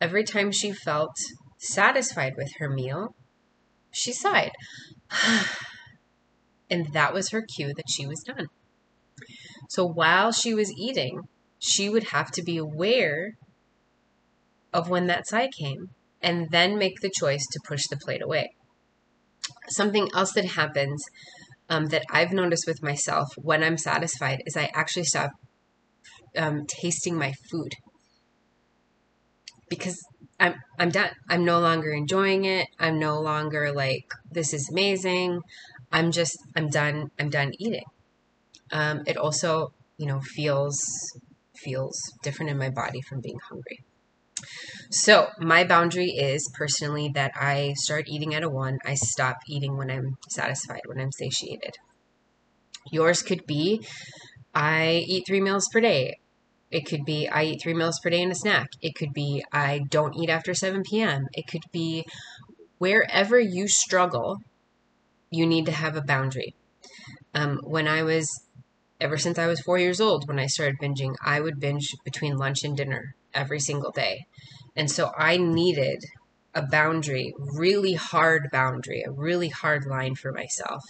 every 0.00 0.24
time 0.24 0.50
she 0.50 0.72
felt 0.72 1.16
satisfied 1.58 2.34
with 2.36 2.50
her 2.58 2.68
meal. 2.68 3.14
She 3.92 4.12
sighed. 4.12 4.52
and 6.70 6.92
that 6.92 7.12
was 7.14 7.30
her 7.30 7.42
cue 7.42 7.72
that 7.74 7.88
she 7.88 8.06
was 8.06 8.20
done. 8.20 8.48
So 9.68 9.86
while 9.86 10.32
she 10.32 10.54
was 10.54 10.72
eating, 10.72 11.22
she 11.58 11.88
would 11.88 12.04
have 12.04 12.30
to 12.32 12.42
be 12.42 12.56
aware 12.56 13.34
of 14.72 14.88
when 14.88 15.06
that 15.06 15.26
sigh 15.26 15.48
came 15.48 15.90
and 16.20 16.50
then 16.50 16.78
make 16.78 17.00
the 17.00 17.10
choice 17.10 17.46
to 17.52 17.60
push 17.66 17.86
the 17.88 17.96
plate 17.96 18.22
away. 18.22 18.54
Something 19.68 20.08
else 20.14 20.32
that 20.32 20.44
happens 20.44 21.04
um, 21.68 21.86
that 21.86 22.04
I've 22.10 22.32
noticed 22.32 22.66
with 22.66 22.82
myself 22.82 23.28
when 23.36 23.62
I'm 23.62 23.78
satisfied 23.78 24.42
is 24.46 24.56
I 24.56 24.70
actually 24.74 25.04
stop 25.04 25.30
um, 26.36 26.66
tasting 26.66 27.16
my 27.16 27.32
food 27.50 27.72
because 29.68 29.98
I'm 30.38 30.54
I'm 30.78 30.90
done. 30.90 31.10
I'm 31.28 31.44
no 31.44 31.60
longer 31.60 31.90
enjoying 31.90 32.44
it. 32.44 32.68
I'm 32.78 32.98
no 32.98 33.20
longer 33.20 33.72
like 33.72 34.04
this 34.30 34.52
is 34.52 34.68
amazing. 34.70 35.40
I'm 35.90 36.10
just, 36.12 36.36
I'm 36.54 36.68
done, 36.68 37.10
I'm 37.18 37.30
done 37.30 37.52
eating. 37.58 37.84
Um, 38.72 39.02
it 39.06 39.16
also, 39.16 39.72
you 39.98 40.06
know, 40.06 40.20
feels, 40.20 40.78
feels 41.56 41.98
different 42.22 42.50
in 42.50 42.58
my 42.58 42.70
body 42.70 43.00
from 43.00 43.20
being 43.20 43.38
hungry. 43.48 43.78
So 44.90 45.28
my 45.38 45.64
boundary 45.64 46.10
is 46.10 46.50
personally 46.54 47.10
that 47.14 47.32
I 47.34 47.74
start 47.76 48.04
eating 48.08 48.34
at 48.34 48.42
a 48.42 48.48
one. 48.48 48.78
I 48.84 48.94
stop 48.94 49.36
eating 49.48 49.76
when 49.76 49.90
I'm 49.90 50.16
satisfied, 50.28 50.82
when 50.86 51.00
I'm 51.00 51.12
satiated. 51.12 51.76
Yours 52.90 53.22
could 53.22 53.46
be 53.46 53.84
I 54.54 55.04
eat 55.06 55.24
three 55.26 55.40
meals 55.40 55.68
per 55.72 55.80
day. 55.80 56.18
It 56.70 56.86
could 56.86 57.04
be 57.04 57.28
I 57.28 57.44
eat 57.44 57.62
three 57.62 57.74
meals 57.74 58.00
per 58.00 58.10
day 58.10 58.22
and 58.22 58.32
a 58.32 58.34
snack. 58.34 58.68
It 58.80 58.94
could 58.94 59.12
be 59.12 59.44
I 59.52 59.80
don't 59.90 60.16
eat 60.16 60.30
after 60.30 60.54
7 60.54 60.82
p.m. 60.82 61.26
It 61.32 61.46
could 61.46 61.64
be 61.72 62.04
wherever 62.78 63.38
you 63.38 63.68
struggle, 63.68 64.38
you 65.30 65.46
need 65.46 65.66
to 65.66 65.72
have 65.72 65.96
a 65.96 66.02
boundary. 66.02 66.54
Um, 67.34 67.60
when 67.62 67.86
I 67.86 68.02
was, 68.02 68.28
ever 69.00 69.18
since 69.18 69.38
I 69.38 69.46
was 69.46 69.60
four 69.60 69.78
years 69.78 70.00
old, 70.00 70.26
when 70.26 70.38
I 70.38 70.46
started 70.46 70.78
binging, 70.80 71.14
I 71.24 71.40
would 71.40 71.60
binge 71.60 71.94
between 72.04 72.36
lunch 72.36 72.64
and 72.64 72.76
dinner 72.76 73.14
every 73.34 73.60
single 73.60 73.90
day. 73.90 74.26
And 74.74 74.90
so 74.90 75.12
I 75.16 75.36
needed 75.36 76.04
a 76.54 76.62
boundary, 76.62 77.34
really 77.54 77.94
hard 77.94 78.48
boundary, 78.50 79.02
a 79.06 79.10
really 79.10 79.50
hard 79.50 79.84
line 79.86 80.14
for 80.14 80.32
myself 80.32 80.82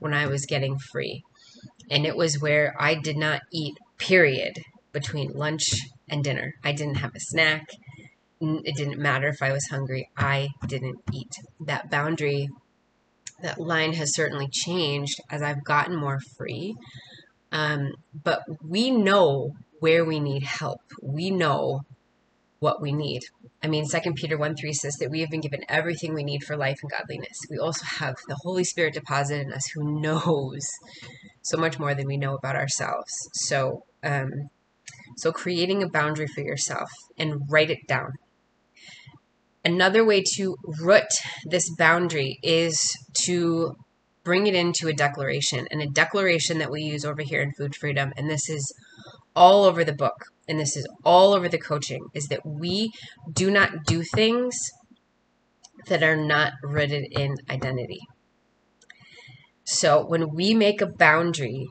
when 0.00 0.12
I 0.12 0.26
was 0.26 0.44
getting 0.46 0.76
free. 0.78 1.22
And 1.90 2.04
it 2.04 2.16
was 2.16 2.40
where 2.40 2.74
I 2.78 2.94
did 2.94 3.16
not 3.16 3.42
eat, 3.52 3.74
period, 3.98 4.58
between 4.92 5.32
lunch 5.32 5.70
and 6.08 6.24
dinner. 6.24 6.54
I 6.64 6.72
didn't 6.72 6.96
have 6.96 7.14
a 7.14 7.20
snack. 7.20 7.66
It 8.40 8.76
didn't 8.76 8.98
matter 8.98 9.28
if 9.28 9.42
I 9.42 9.52
was 9.52 9.66
hungry. 9.70 10.08
I 10.16 10.48
didn't 10.66 10.98
eat. 11.12 11.32
That 11.60 11.90
boundary, 11.90 12.48
that 13.40 13.60
line 13.60 13.92
has 13.94 14.14
certainly 14.14 14.48
changed 14.50 15.20
as 15.30 15.42
I've 15.42 15.64
gotten 15.64 15.96
more 15.96 16.20
free. 16.36 16.74
Um, 17.54 17.92
but 18.12 18.42
we 18.68 18.90
know 18.90 19.52
where 19.78 20.04
we 20.04 20.18
need 20.18 20.42
help. 20.42 20.80
We 21.00 21.30
know 21.30 21.82
what 22.58 22.82
we 22.82 22.92
need. 22.92 23.22
I 23.62 23.68
mean, 23.68 23.86
Second 23.86 24.14
Peter 24.14 24.36
1 24.36 24.56
3 24.56 24.72
says 24.72 24.96
that 24.96 25.10
we 25.10 25.20
have 25.20 25.30
been 25.30 25.40
given 25.40 25.64
everything 25.68 26.14
we 26.14 26.24
need 26.24 26.42
for 26.42 26.56
life 26.56 26.78
and 26.82 26.90
godliness. 26.90 27.38
We 27.48 27.58
also 27.58 27.84
have 27.84 28.16
the 28.26 28.38
Holy 28.42 28.64
Spirit 28.64 28.94
deposited 28.94 29.46
in 29.46 29.52
us 29.52 29.66
who 29.72 30.00
knows 30.00 30.66
so 31.42 31.56
much 31.56 31.78
more 31.78 31.94
than 31.94 32.06
we 32.06 32.16
know 32.16 32.34
about 32.34 32.56
ourselves. 32.56 33.12
So, 33.34 33.84
um, 34.02 34.30
so 35.16 35.30
creating 35.30 35.82
a 35.82 35.88
boundary 35.88 36.26
for 36.26 36.40
yourself 36.40 36.90
and 37.16 37.42
write 37.48 37.70
it 37.70 37.86
down. 37.86 38.12
Another 39.64 40.04
way 40.04 40.22
to 40.36 40.56
root 40.80 41.04
this 41.44 41.70
boundary 41.76 42.38
is 42.42 42.90
to 43.24 43.76
bring 44.24 44.46
it 44.46 44.54
into 44.54 44.88
a 44.88 44.92
declaration 44.92 45.68
and 45.70 45.80
a 45.82 45.86
declaration 45.86 46.58
that 46.58 46.70
we 46.70 46.82
use 46.82 47.04
over 47.04 47.22
here 47.22 47.42
in 47.42 47.52
Food 47.52 47.76
Freedom. 47.76 48.12
And 48.16 48.28
this 48.28 48.48
is 48.48 48.74
all 49.36 49.64
over 49.64 49.84
the 49.84 49.94
book 49.94 50.26
and 50.48 50.58
this 50.58 50.76
is 50.76 50.86
all 51.04 51.34
over 51.34 51.48
the 51.48 51.58
coaching 51.58 52.06
is 52.14 52.26
that 52.28 52.44
we 52.44 52.90
do 53.32 53.50
not 53.50 53.84
do 53.86 54.02
things 54.02 54.56
that 55.86 56.02
are 56.02 56.16
not 56.16 56.52
rooted 56.62 57.06
in 57.10 57.36
identity. 57.50 58.00
So 59.64 60.04
when 60.04 60.34
we 60.34 60.54
make 60.54 60.80
a 60.80 60.86
boundary, 60.86 61.68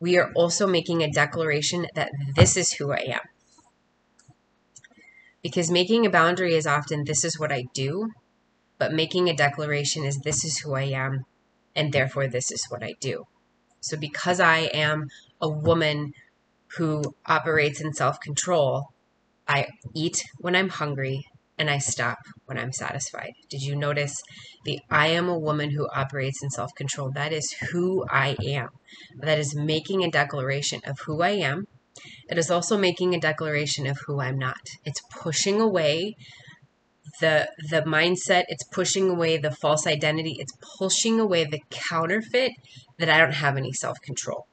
we 0.00 0.16
are 0.18 0.30
also 0.34 0.66
making 0.66 1.02
a 1.02 1.10
declaration 1.10 1.86
that 1.94 2.10
this 2.34 2.56
is 2.56 2.72
who 2.72 2.92
I 2.92 3.04
am. 3.08 3.20
Because 5.42 5.70
making 5.70 6.06
a 6.06 6.10
boundary 6.10 6.54
is 6.54 6.66
often 6.66 7.04
this 7.04 7.24
is 7.24 7.38
what 7.38 7.52
I 7.52 7.64
do, 7.72 8.10
but 8.78 8.92
making 8.92 9.28
a 9.28 9.34
declaration 9.34 10.04
is 10.04 10.18
this 10.18 10.44
is 10.44 10.58
who 10.58 10.74
I 10.74 10.84
am, 10.84 11.24
and 11.74 11.92
therefore 11.92 12.28
this 12.28 12.50
is 12.50 12.64
what 12.68 12.82
I 12.82 12.94
do. 13.00 13.24
So 13.80 13.96
because 13.96 14.40
I 14.40 14.70
am 14.72 15.08
a 15.40 15.48
woman 15.48 16.12
who 16.76 17.02
operates 17.26 17.80
in 17.80 17.92
self 17.92 18.20
control, 18.20 18.88
I 19.46 19.68
eat 19.94 20.22
when 20.38 20.54
I'm 20.54 20.68
hungry 20.68 21.24
and 21.58 21.68
I 21.68 21.78
stop 21.78 22.18
when 22.46 22.58
I'm 22.58 22.72
satisfied. 22.72 23.32
Did 23.48 23.62
you 23.62 23.74
notice 23.74 24.14
the 24.64 24.78
I 24.90 25.08
am 25.08 25.28
a 25.28 25.38
woman 25.38 25.70
who 25.70 25.88
operates 25.92 26.42
in 26.42 26.50
self 26.50 26.74
control? 26.76 27.10
That 27.10 27.32
is 27.32 27.52
who 27.72 28.04
I 28.08 28.36
am. 28.46 28.68
That 29.18 29.38
is 29.38 29.56
making 29.56 30.04
a 30.04 30.10
declaration 30.10 30.80
of 30.86 30.98
who 31.06 31.22
I 31.22 31.30
am. 31.30 31.66
It 32.28 32.38
is 32.38 32.50
also 32.50 32.78
making 32.78 33.14
a 33.14 33.20
declaration 33.20 33.86
of 33.86 33.98
who 34.06 34.20
I'm 34.20 34.38
not. 34.38 34.60
It's 34.84 35.02
pushing 35.10 35.60
away 35.60 36.14
the 37.20 37.48
the 37.70 37.82
mindset, 37.82 38.44
it's 38.48 38.64
pushing 38.64 39.08
away 39.10 39.36
the 39.36 39.50
false 39.50 39.86
identity, 39.86 40.36
it's 40.38 40.52
pushing 40.78 41.20
away 41.20 41.44
the 41.44 41.60
counterfeit 41.70 42.52
that 42.98 43.08
I 43.08 43.18
don't 43.18 43.34
have 43.34 43.56
any 43.56 43.72
self 43.72 44.00
control. 44.00 44.46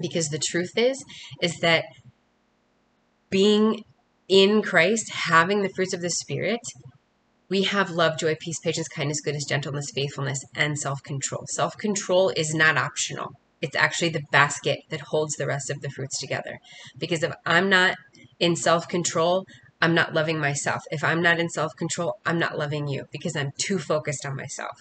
Because 0.00 0.28
the 0.28 0.38
truth 0.38 0.76
is, 0.76 1.02
is 1.40 1.58
that 1.60 1.84
being 3.30 3.84
in 4.28 4.62
Christ, 4.62 5.10
having 5.12 5.62
the 5.62 5.70
fruits 5.70 5.94
of 5.94 6.02
the 6.02 6.10
Spirit, 6.10 6.60
we 7.48 7.62
have 7.62 7.90
love, 7.90 8.18
joy, 8.18 8.36
peace, 8.40 8.58
patience, 8.58 8.88
kindness, 8.88 9.20
goodness, 9.20 9.44
gentleness, 9.44 9.90
faithfulness, 9.94 10.44
and 10.54 10.78
self 10.78 11.02
control. 11.02 11.44
Self 11.48 11.76
control 11.76 12.30
is 12.30 12.54
not 12.54 12.76
optional. 12.76 13.32
It's 13.62 13.76
actually 13.76 14.10
the 14.10 14.22
basket 14.32 14.80
that 14.90 15.00
holds 15.00 15.34
the 15.36 15.46
rest 15.46 15.70
of 15.70 15.80
the 15.80 15.90
fruits 15.90 16.18
together. 16.20 16.58
Because 16.98 17.22
if 17.22 17.32
I'm 17.44 17.68
not 17.68 17.96
in 18.38 18.56
self 18.56 18.88
control, 18.88 19.44
I'm 19.86 19.94
not 19.94 20.12
loving 20.12 20.40
myself. 20.40 20.82
If 20.90 21.04
I'm 21.04 21.22
not 21.22 21.38
in 21.38 21.48
self 21.48 21.76
control, 21.76 22.18
I'm 22.26 22.40
not 22.40 22.58
loving 22.58 22.88
you 22.88 23.04
because 23.12 23.36
I'm 23.36 23.52
too 23.56 23.78
focused 23.78 24.26
on 24.26 24.34
myself. 24.34 24.80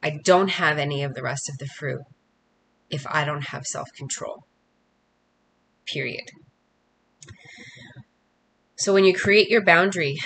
I 0.00 0.20
don't 0.22 0.50
have 0.50 0.78
any 0.78 1.02
of 1.02 1.14
the 1.14 1.24
rest 1.24 1.48
of 1.48 1.58
the 1.58 1.66
fruit 1.66 2.02
if 2.88 3.04
I 3.10 3.24
don't 3.24 3.46
have 3.46 3.66
self 3.66 3.88
control. 3.92 4.44
Period. 5.86 6.30
So 8.76 8.94
when 8.94 9.04
you 9.04 9.12
create 9.12 9.48
your 9.48 9.64
boundary, 9.64 10.20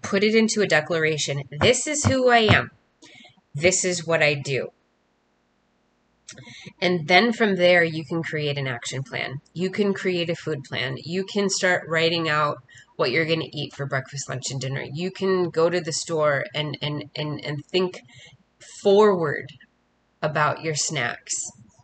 put 0.00 0.24
it 0.24 0.34
into 0.34 0.62
a 0.62 0.66
declaration. 0.66 1.42
This 1.50 1.86
is 1.86 2.06
who 2.06 2.30
I 2.30 2.38
am. 2.38 2.70
This 3.54 3.84
is 3.84 4.06
what 4.06 4.22
I 4.22 4.32
do. 4.32 4.70
And 6.80 7.06
then 7.06 7.34
from 7.34 7.56
there, 7.56 7.84
you 7.84 8.02
can 8.02 8.22
create 8.22 8.56
an 8.56 8.66
action 8.66 9.02
plan. 9.02 9.42
You 9.52 9.68
can 9.68 9.92
create 9.92 10.30
a 10.30 10.34
food 10.34 10.64
plan. 10.64 10.96
You 11.04 11.24
can 11.24 11.50
start 11.50 11.86
writing 11.86 12.30
out 12.30 12.62
what 12.96 13.10
you're 13.10 13.26
going 13.26 13.40
to 13.40 13.56
eat 13.56 13.74
for 13.74 13.86
breakfast, 13.86 14.28
lunch, 14.28 14.50
and 14.50 14.60
dinner. 14.60 14.84
You 14.92 15.10
can 15.10 15.50
go 15.50 15.68
to 15.68 15.80
the 15.80 15.92
store 15.92 16.44
and, 16.54 16.78
and, 16.80 17.04
and, 17.16 17.44
and 17.44 17.64
think 17.66 18.00
forward 18.82 19.46
about 20.22 20.62
your 20.62 20.74
snacks 20.74 21.34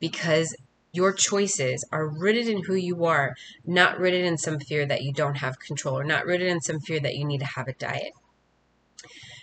because 0.00 0.54
your 0.92 1.12
choices 1.12 1.86
are 1.92 2.08
rooted 2.08 2.48
in 2.48 2.64
who 2.64 2.74
you 2.74 3.04
are, 3.04 3.34
not 3.64 3.98
rooted 3.98 4.24
in 4.24 4.38
some 4.38 4.58
fear 4.58 4.86
that 4.86 5.02
you 5.02 5.12
don't 5.12 5.36
have 5.36 5.58
control 5.60 5.98
or 5.98 6.04
not 6.04 6.26
rooted 6.26 6.48
in 6.48 6.60
some 6.60 6.80
fear 6.80 7.00
that 7.00 7.14
you 7.14 7.24
need 7.24 7.38
to 7.38 7.46
have 7.46 7.68
a 7.68 7.74
diet. 7.74 8.12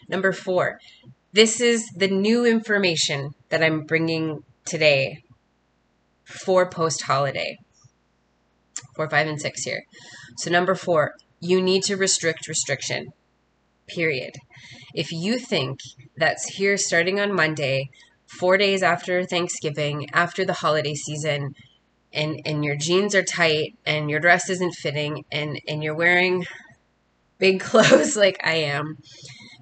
Number 0.09 0.31
four, 0.31 0.79
this 1.33 1.61
is 1.61 1.85
the 1.95 2.07
new 2.07 2.45
information 2.45 3.31
that 3.49 3.63
I'm 3.63 3.81
bringing 3.81 4.43
today 4.65 5.19
for 6.23 6.69
post 6.69 7.03
holiday. 7.03 7.57
Four, 8.95 9.09
five, 9.09 9.27
and 9.27 9.39
six 9.39 9.63
here. 9.63 9.83
So, 10.37 10.49
number 10.49 10.75
four, 10.75 11.13
you 11.39 11.61
need 11.61 11.83
to 11.83 11.95
restrict 11.95 12.47
restriction, 12.47 13.13
period. 13.87 14.35
If 14.93 15.11
you 15.11 15.39
think 15.39 15.79
that's 16.15 16.55
here 16.55 16.77
starting 16.77 17.19
on 17.19 17.35
Monday, 17.35 17.89
four 18.25 18.57
days 18.57 18.83
after 18.83 19.23
Thanksgiving, 19.23 20.09
after 20.13 20.43
the 20.45 20.53
holiday 20.53 20.95
season, 20.95 21.55
and 22.13 22.41
and 22.45 22.63
your 22.63 22.75
jeans 22.75 23.13
are 23.13 23.23
tight 23.23 23.77
and 23.85 24.09
your 24.09 24.19
dress 24.19 24.49
isn't 24.49 24.73
fitting 24.75 25.25
and 25.31 25.59
and 25.67 25.83
you're 25.83 25.95
wearing 25.95 26.45
big 27.37 27.59
clothes 27.69 28.15
like 28.15 28.39
I 28.43 28.55
am 28.55 28.97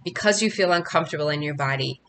because 0.03 0.41
you 0.41 0.51
feel 0.51 0.71
uncomfortable 0.71 1.29
in 1.29 1.41
your 1.41 1.55
body, 1.55 1.99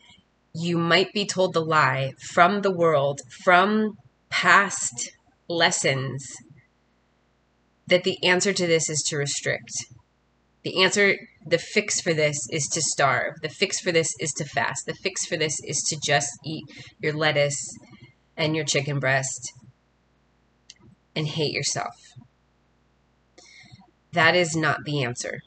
you 0.53 0.77
might 0.77 1.11
be 1.13 1.25
told 1.25 1.53
the 1.53 1.65
lie 1.65 2.13
from 2.19 2.61
the 2.61 2.71
world, 2.71 3.21
from 3.43 3.97
past 4.29 5.11
lessons 5.47 6.35
that 7.87 8.03
the 8.03 8.17
answer 8.23 8.53
to 8.53 8.67
this 8.67 8.89
is 8.89 9.01
to 9.07 9.17
restrict. 9.17 9.71
The 10.63 10.83
answer, 10.83 11.15
the 11.45 11.57
fix 11.57 12.01
for 12.01 12.13
this 12.13 12.37
is 12.51 12.67
to 12.73 12.81
starve. 12.81 13.35
The 13.41 13.49
fix 13.49 13.79
for 13.79 13.91
this 13.91 14.13
is 14.19 14.31
to 14.33 14.45
fast. 14.45 14.85
The 14.85 14.95
fix 14.95 15.25
for 15.25 15.37
this 15.37 15.57
is 15.63 15.81
to 15.89 15.97
just 16.03 16.29
eat 16.45 16.65
your 16.99 17.13
lettuce 17.13 17.77
and 18.35 18.55
your 18.55 18.65
chicken 18.65 18.99
breast 18.99 19.53
and 21.15 21.27
hate 21.27 21.53
yourself. 21.53 21.95
That 24.11 24.35
is 24.35 24.55
not 24.55 24.83
the 24.83 25.03
answer. 25.03 25.39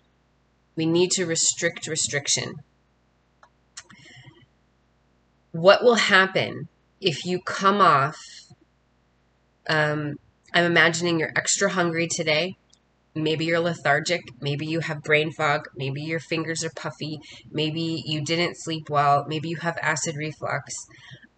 We 0.74 0.86
need 0.86 1.10
to 1.12 1.26
restrict 1.26 1.86
restriction. 1.86 2.54
What 5.52 5.82
will 5.82 5.96
happen 5.96 6.68
if 7.00 7.26
you 7.26 7.40
come 7.40 7.80
off? 7.80 8.16
Um, 9.68 10.16
I'm 10.52 10.64
imagining 10.64 11.18
you're 11.18 11.32
extra 11.36 11.70
hungry 11.70 12.08
today 12.08 12.56
Maybe 13.14 13.44
you're 13.44 13.60
lethargic. 13.60 14.22
Maybe 14.40 14.66
you 14.66 14.80
have 14.80 15.02
brain 15.02 15.32
fog. 15.32 15.68
Maybe 15.74 16.02
your 16.02 16.20
fingers 16.20 16.62
are 16.62 16.70
puffy. 16.70 17.20
Maybe 17.50 18.02
you 18.06 18.24
didn't 18.24 18.56
sleep 18.56 18.88
well. 18.88 19.24
Maybe 19.26 19.48
you 19.48 19.56
have 19.56 19.76
acid 19.78 20.16
reflux. 20.16 20.86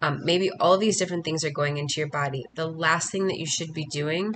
Um, 0.01 0.23
maybe 0.23 0.51
all 0.59 0.77
these 0.77 0.99
different 0.99 1.25
things 1.25 1.43
are 1.43 1.49
going 1.49 1.77
into 1.77 1.95
your 1.97 2.09
body. 2.09 2.45
The 2.53 2.67
last 2.67 3.11
thing 3.11 3.27
that 3.27 3.39
you 3.39 3.47
should 3.47 3.73
be 3.73 3.85
doing 3.85 4.35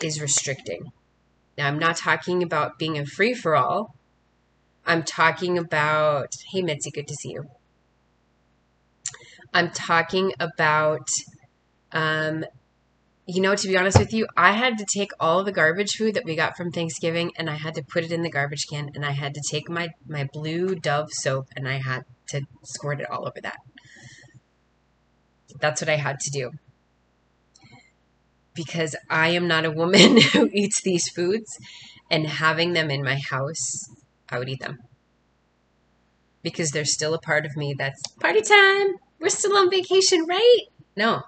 is 0.00 0.20
restricting. 0.20 0.92
Now, 1.58 1.68
I'm 1.68 1.78
not 1.78 1.96
talking 1.96 2.42
about 2.42 2.78
being 2.78 2.98
a 2.98 3.04
free 3.04 3.34
for 3.34 3.54
all. 3.54 3.94
I'm 4.86 5.02
talking 5.02 5.58
about, 5.58 6.32
hey, 6.52 6.62
Mitzi, 6.62 6.90
good 6.90 7.08
to 7.08 7.14
see 7.14 7.32
you. 7.32 7.50
I'm 9.52 9.70
talking 9.70 10.32
about 10.38 11.08
um, 11.92 12.44
you 13.26 13.42
know, 13.42 13.56
to 13.56 13.68
be 13.68 13.76
honest 13.76 13.98
with 13.98 14.12
you, 14.12 14.28
I 14.36 14.52
had 14.52 14.78
to 14.78 14.84
take 14.84 15.10
all 15.18 15.42
the 15.42 15.50
garbage 15.50 15.96
food 15.96 16.14
that 16.14 16.24
we 16.24 16.36
got 16.36 16.56
from 16.56 16.70
Thanksgiving 16.70 17.32
and 17.36 17.50
I 17.50 17.54
had 17.54 17.74
to 17.74 17.82
put 17.82 18.04
it 18.04 18.12
in 18.12 18.22
the 18.22 18.30
garbage 18.30 18.66
can 18.70 18.90
and 18.94 19.04
I 19.04 19.10
had 19.10 19.34
to 19.34 19.42
take 19.50 19.68
my, 19.68 19.88
my 20.06 20.28
blue 20.32 20.76
Dove 20.76 21.10
soap 21.10 21.48
and 21.56 21.68
I 21.68 21.78
had 21.78 22.04
to 22.28 22.42
squirt 22.62 23.00
it 23.00 23.10
all 23.10 23.26
over 23.26 23.40
that. 23.42 23.58
That's 25.60 25.82
what 25.82 25.88
I 25.88 25.96
had 25.96 26.20
to 26.20 26.30
do. 26.30 26.52
Because 28.54 28.94
I 29.10 29.28
am 29.28 29.48
not 29.48 29.64
a 29.64 29.72
woman 29.72 30.20
who 30.32 30.48
eats 30.52 30.80
these 30.82 31.08
foods 31.08 31.58
and 32.08 32.28
having 32.28 32.74
them 32.74 32.92
in 32.92 33.02
my 33.02 33.18
house, 33.18 33.90
I 34.28 34.38
would 34.38 34.48
eat 34.48 34.60
them. 34.60 34.78
Because 36.42 36.70
there's 36.70 36.94
still 36.94 37.12
a 37.12 37.20
part 37.20 37.44
of 37.44 37.56
me 37.56 37.74
that's 37.76 38.00
party 38.20 38.40
time. 38.40 38.94
We're 39.18 39.30
still 39.30 39.56
on 39.56 39.68
vacation, 39.68 40.26
right? 40.28 40.60
No, 40.96 41.22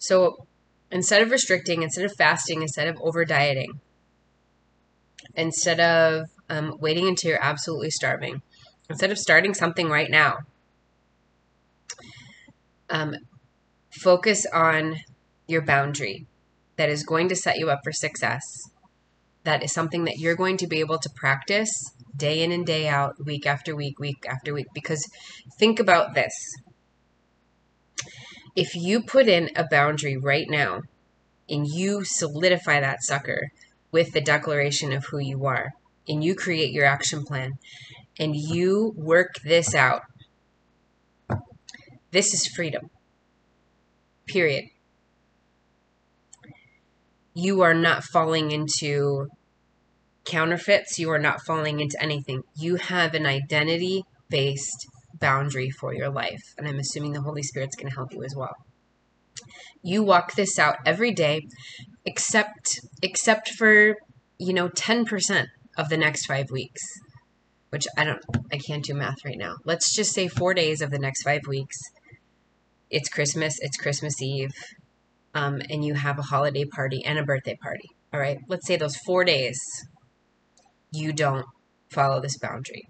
So 0.00 0.46
instead 0.90 1.22
of 1.22 1.30
restricting, 1.30 1.82
instead 1.82 2.06
of 2.06 2.12
fasting, 2.16 2.62
instead 2.62 2.88
of 2.88 2.98
over 3.02 3.24
dieting, 3.24 3.80
instead 5.34 5.78
of 5.78 6.24
um, 6.48 6.76
waiting 6.80 7.06
until 7.06 7.30
you're 7.30 7.44
absolutely 7.44 7.90
starving, 7.90 8.40
instead 8.88 9.12
of 9.12 9.18
starting 9.18 9.52
something 9.52 9.88
right 9.88 10.10
now, 10.10 10.38
um, 12.88 13.14
focus 13.92 14.46
on 14.52 14.96
your 15.46 15.60
boundary 15.60 16.26
that 16.76 16.88
is 16.88 17.04
going 17.04 17.28
to 17.28 17.36
set 17.36 17.58
you 17.58 17.68
up 17.70 17.80
for 17.84 17.92
success. 17.92 18.42
That 19.44 19.62
is 19.62 19.72
something 19.72 20.04
that 20.06 20.16
you're 20.16 20.34
going 20.34 20.56
to 20.56 20.66
be 20.66 20.80
able 20.80 20.98
to 20.98 21.10
practice 21.14 21.70
day 22.16 22.42
in 22.42 22.52
and 22.52 22.64
day 22.64 22.88
out, 22.88 23.14
week 23.24 23.46
after 23.46 23.76
week, 23.76 23.98
week 23.98 24.24
after 24.26 24.54
week. 24.54 24.66
Because 24.74 25.06
think 25.58 25.78
about 25.78 26.14
this 26.14 26.32
if 28.56 28.74
you 28.74 29.02
put 29.02 29.28
in 29.28 29.50
a 29.56 29.66
boundary 29.70 30.16
right 30.16 30.48
now 30.48 30.82
and 31.48 31.66
you 31.66 32.04
solidify 32.04 32.80
that 32.80 33.02
sucker 33.02 33.50
with 33.90 34.12
the 34.12 34.20
declaration 34.20 34.92
of 34.92 35.06
who 35.06 35.18
you 35.18 35.44
are 35.46 35.72
and 36.08 36.22
you 36.24 36.34
create 36.34 36.72
your 36.72 36.84
action 36.84 37.24
plan 37.24 37.52
and 38.18 38.34
you 38.34 38.92
work 38.96 39.34
this 39.44 39.74
out, 39.74 40.02
this 42.10 42.34
is 42.34 42.46
freedom. 42.46 42.90
Period. 44.26 44.64
You 47.34 47.62
are 47.62 47.74
not 47.74 48.04
falling 48.04 48.50
into 48.50 49.28
counterfeits. 50.24 50.98
You 50.98 51.10
are 51.10 51.18
not 51.18 51.42
falling 51.46 51.80
into 51.80 51.96
anything. 52.00 52.42
You 52.56 52.76
have 52.76 53.14
an 53.14 53.26
identity 53.26 54.04
based 54.28 54.86
boundary 55.20 55.70
for 55.70 55.94
your 55.94 56.10
life. 56.10 56.42
And 56.58 56.66
I'm 56.66 56.78
assuming 56.78 57.12
the 57.12 57.22
Holy 57.22 57.42
Spirit's 57.42 57.76
going 57.76 57.88
to 57.88 57.94
help 57.94 58.12
you 58.12 58.24
as 58.24 58.34
well. 58.36 58.54
You 59.82 60.02
walk 60.02 60.34
this 60.34 60.58
out 60.58 60.76
every 60.84 61.12
day, 61.12 61.42
except 62.04 62.80
except 63.02 63.50
for 63.50 63.96
you 64.38 64.52
know 64.52 64.68
10% 64.68 65.46
of 65.78 65.88
the 65.88 65.96
next 65.96 66.26
five 66.26 66.50
weeks, 66.50 66.82
which 67.70 67.86
I 67.96 68.04
don't, 68.04 68.22
I 68.52 68.58
can't 68.58 68.84
do 68.84 68.94
math 68.94 69.24
right 69.24 69.38
now. 69.38 69.56
Let's 69.64 69.94
just 69.94 70.12
say 70.12 70.28
four 70.28 70.52
days 70.52 70.82
of 70.82 70.90
the 70.90 70.98
next 70.98 71.22
five 71.22 71.42
weeks. 71.48 71.76
It's 72.90 73.08
Christmas. 73.08 73.56
It's 73.60 73.76
Christmas 73.76 74.20
Eve, 74.20 74.52
um, 75.34 75.62
and 75.70 75.84
you 75.84 75.94
have 75.94 76.18
a 76.18 76.22
holiday 76.22 76.64
party 76.64 77.02
and 77.04 77.18
a 77.18 77.24
birthday 77.24 77.56
party. 77.62 77.88
All 78.12 78.20
right. 78.20 78.38
Let's 78.48 78.66
say 78.66 78.76
those 78.76 78.96
four 78.96 79.24
days, 79.24 79.58
you 80.90 81.12
don't 81.12 81.46
follow 81.88 82.20
this 82.20 82.36
boundary 82.38 82.84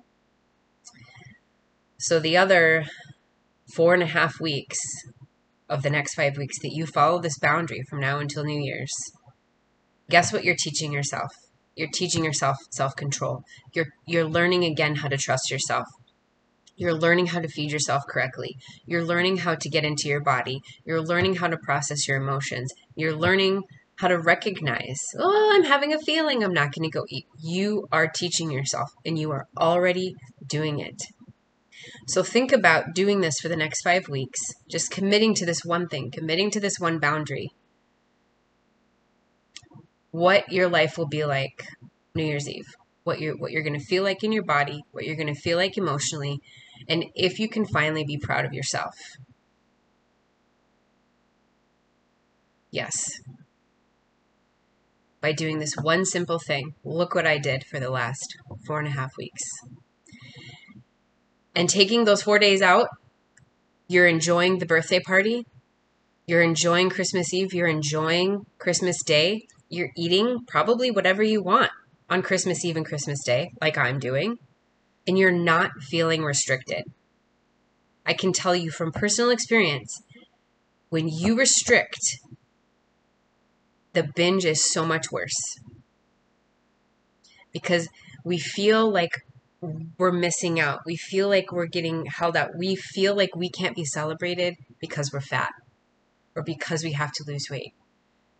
so 2.01 2.19
the 2.19 2.37
other 2.37 2.85
four 3.75 3.95
and 3.95 4.03
a 4.03 4.07
half 4.07 4.41
weeks 4.41 4.79
of 5.69 5.83
the 5.83 5.91
next 5.91 6.15
five 6.15 6.37
weeks 6.37 6.59
that 6.63 6.73
you 6.73 6.87
follow 6.87 7.21
this 7.21 7.39
boundary 7.39 7.83
from 7.89 8.01
now 8.01 8.19
until 8.19 8.45
New 8.45 8.61
Year's, 8.61 8.93
guess 10.09 10.33
what 10.33 10.43
you're 10.45 10.57
teaching 10.59 10.93
yourself? 10.93 11.33
You're 11.77 11.89
teaching 11.93 12.25
yourself 12.25 12.57
self-control. 12.71 13.45
You're 13.75 13.89
you're 14.07 14.29
learning 14.29 14.65
again 14.65 14.97
how 14.97 15.09
to 15.09 15.17
trust 15.17 15.51
yourself. 15.51 15.87
You're 16.77 16.95
learning 16.95 17.27
how 17.27 17.41
to 17.41 17.49
feed 17.49 17.71
yourself 17.71 18.03
correctly. 18.09 18.57
You're 18.87 19.05
learning 19.05 19.39
how 19.39 19.55
to 19.55 19.69
get 19.69 19.85
into 19.85 20.09
your 20.09 20.23
body. 20.23 20.61
You're 20.85 21.03
learning 21.03 21.37
how 21.37 21.49
to 21.49 21.59
process 21.59 22.09
your 22.09 22.17
emotions. 22.17 22.73
You're 22.97 23.15
learning 23.15 23.63
how 24.01 24.09
to 24.09 24.19
recognize, 24.19 24.99
oh, 25.19 25.53
I'm 25.55 25.65
having 25.65 25.93
a 25.93 25.99
feeling, 25.99 26.43
I'm 26.43 26.55
not 26.55 26.73
going 26.75 26.91
to 26.91 26.99
go 26.99 27.05
eat. 27.11 27.27
You 27.43 27.87
are 27.93 28.09
teaching 28.09 28.51
yourself 28.51 28.89
and 29.05 29.19
you 29.19 29.31
are 29.31 29.47
already 29.59 30.15
doing 30.47 30.81
it. 30.81 30.97
So 32.07 32.23
think 32.23 32.53
about 32.53 32.95
doing 32.95 33.21
this 33.21 33.39
for 33.41 33.49
the 33.49 33.57
next 33.57 33.83
five 33.83 34.09
weeks, 34.09 34.41
just 34.69 34.91
committing 34.91 35.35
to 35.35 35.47
this 35.47 35.65
one 35.65 35.89
thing, 35.89 36.11
committing 36.11 36.51
to 36.53 36.61
this 36.61 36.79
one 36.79 36.99
boundary. 36.99 37.51
What 40.11 40.51
your 40.51 40.69
life 40.69 40.99
will 40.99 41.07
be 41.07 41.25
like 41.25 41.67
New 42.15 42.25
Year's 42.25 42.49
Eve, 42.49 42.67
what 43.05 43.21
you're 43.21 43.37
what 43.37 43.53
you're 43.53 43.63
going 43.63 43.79
to 43.79 43.85
feel 43.85 44.03
like 44.03 44.25
in 44.25 44.33
your 44.33 44.45
body, 44.45 44.83
what 44.91 45.05
you're 45.05 45.17
going 45.17 45.33
to 45.33 45.41
feel 45.41 45.57
like 45.57 45.79
emotionally, 45.79 46.41
and 46.89 47.05
if 47.15 47.39
you 47.39 47.49
can 47.49 47.65
finally 47.67 48.05
be 48.05 48.19
proud 48.19 48.45
of 48.45 48.53
yourself. 48.53 48.95
Yes. 52.73 53.21
By 55.21 55.33
doing 55.33 55.59
this 55.59 55.75
one 55.83 56.05
simple 56.05 56.39
thing, 56.39 56.75
look 56.83 57.15
what 57.15 57.27
I 57.27 57.39
did 57.39 57.65
for 57.65 57.79
the 57.79 57.91
last 57.91 58.37
four 58.67 58.79
and 58.79 58.89
a 58.89 58.93
half 58.93 59.11
weeks 59.19 59.43
and 61.55 61.69
taking 61.69 62.05
those 62.05 62.23
four 62.23 62.39
days 62.39 62.63
out, 62.63 62.89
you're 63.89 64.07
enjoying 64.07 64.59
the 64.59 64.67
birthday 64.67 65.01
party, 65.01 65.45
you're 66.27 66.43
enjoying 66.43 66.91
Christmas 66.91 67.35
Eve, 67.35 67.53
you're 67.53 67.67
enjoying 67.67 68.47
Christmas 68.59 69.03
Day, 69.03 69.47
you're 69.69 69.91
eating 69.97 70.45
probably 70.47 70.91
whatever 70.91 71.23
you 71.23 71.43
want 71.43 71.71
on 72.09 72.23
Christmas 72.23 72.65
Eve 72.65 72.77
and 72.77 72.87
Christmas 72.87 73.23
Day, 73.25 73.51
like 73.61 73.77
I'm 73.77 73.99
doing, 73.99 74.39
and 75.07 75.19
you're 75.19 75.33
not 75.33 75.71
feeling 75.81 76.23
restricted. 76.23 76.85
I 78.07 78.15
can 78.15 78.33
tell 78.33 78.55
you 78.55 78.71
from 78.71 78.93
personal 78.93 79.31
experience, 79.31 80.03
when 80.89 81.09
you 81.09 81.37
restrict, 81.37 82.01
the 83.93 84.09
binge 84.15 84.45
is 84.45 84.73
so 84.73 84.85
much 84.85 85.11
worse. 85.11 85.59
Because 87.53 87.89
we 88.25 88.39
feel 88.39 88.91
like 88.91 89.13
we're 89.61 90.13
missing 90.13 90.59
out. 90.59 90.81
We 90.87 90.97
feel 90.97 91.29
like 91.29 91.53
we're 91.53 91.67
getting 91.67 92.07
held 92.07 92.37
out. 92.37 92.51
We 92.57 92.77
feel 92.77 93.15
like 93.15 93.37
we 93.37 93.51
can't 93.51 93.77
be 93.77 93.85
celebrated 93.85 94.55
because 94.81 95.13
we're 95.13 95.21
fat 95.21 95.53
or 96.35 96.43
because 96.43 96.83
we 96.83 96.93
have 96.93 97.13
to 97.13 97.25
lose 97.27 97.47
weight. 97.51 97.75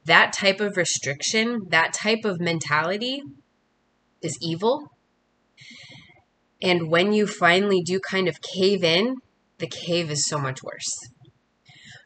That 0.07 0.33
type 0.33 0.61
of 0.61 0.77
restriction, 0.77 1.67
that 1.69 1.93
type 1.93 2.25
of 2.25 2.41
mentality 2.41 3.23
is 4.23 4.39
evil. 4.41 4.91
And 6.63 6.91
when 6.91 7.13
you 7.13 7.27
finally 7.27 7.83
do 7.83 8.01
kind 8.01 8.29
of 8.29 8.41
cave 8.41 8.83
in, 8.83 9.17
the 9.59 9.67
cave 9.67 10.11
is 10.11 10.27
so 10.27 10.39
much 10.39 10.63
worse. 10.63 10.89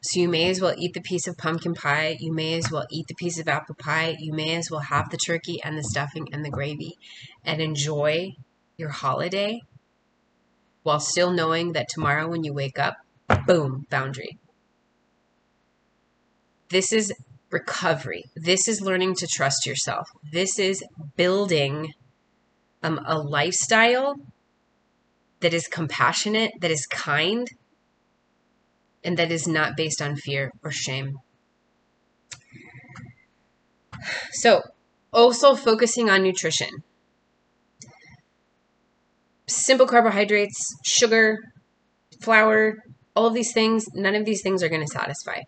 So 0.03 0.19
you 0.19 0.29
may 0.29 0.49
as 0.49 0.61
well 0.61 0.75
eat 0.77 0.93
the 0.93 1.01
piece 1.01 1.25
of 1.25 1.37
pumpkin 1.37 1.73
pie. 1.73 2.17
You 2.19 2.31
may 2.31 2.53
as 2.53 2.69
well 2.69 2.85
eat 2.91 3.07
the 3.07 3.15
piece 3.15 3.39
of 3.39 3.47
apple 3.47 3.75
pie. 3.75 4.15
You 4.19 4.33
may 4.33 4.55
as 4.55 4.69
well 4.69 4.81
have 4.81 5.09
the 5.09 5.17
turkey 5.17 5.59
and 5.63 5.77
the 5.77 5.83
stuffing 5.83 6.27
and 6.31 6.45
the 6.45 6.51
gravy 6.51 6.97
and 7.43 7.61
enjoy 7.61 8.35
your 8.77 8.89
holiday 8.89 9.61
while 10.83 10.99
still 10.99 11.31
knowing 11.31 11.73
that 11.73 11.89
tomorrow 11.89 12.27
when 12.27 12.43
you 12.43 12.53
wake 12.53 12.77
up, 12.77 12.97
boom, 13.47 13.87
boundary. 13.89 14.37
This 16.69 16.93
is 16.93 17.11
recovery. 17.49 18.25
This 18.35 18.67
is 18.67 18.81
learning 18.81 19.15
to 19.15 19.27
trust 19.27 19.65
yourself. 19.65 20.07
This 20.31 20.59
is 20.59 20.83
building 21.15 21.93
um, 22.83 22.99
a 23.05 23.17
lifestyle 23.17 24.15
that 25.39 25.53
is 25.53 25.67
compassionate, 25.67 26.51
that 26.61 26.71
is 26.71 26.85
kind, 26.85 27.47
and 29.03 29.17
that 29.17 29.31
is 29.31 29.47
not 29.47 29.75
based 29.75 30.01
on 30.01 30.15
fear 30.15 30.51
or 30.63 30.71
shame. 30.71 31.17
So, 34.33 34.61
also 35.11 35.55
focusing 35.55 36.09
on 36.09 36.23
nutrition 36.23 36.83
simple 39.47 39.87
carbohydrates, 39.87 40.75
sugar, 40.83 41.39
flour, 42.21 42.83
all 43.15 43.27
of 43.27 43.33
these 43.33 43.53
things, 43.53 43.85
none 43.93 44.15
of 44.15 44.25
these 44.25 44.41
things 44.41 44.63
are 44.63 44.69
going 44.69 44.85
to 44.85 44.87
satisfy. 44.87 45.41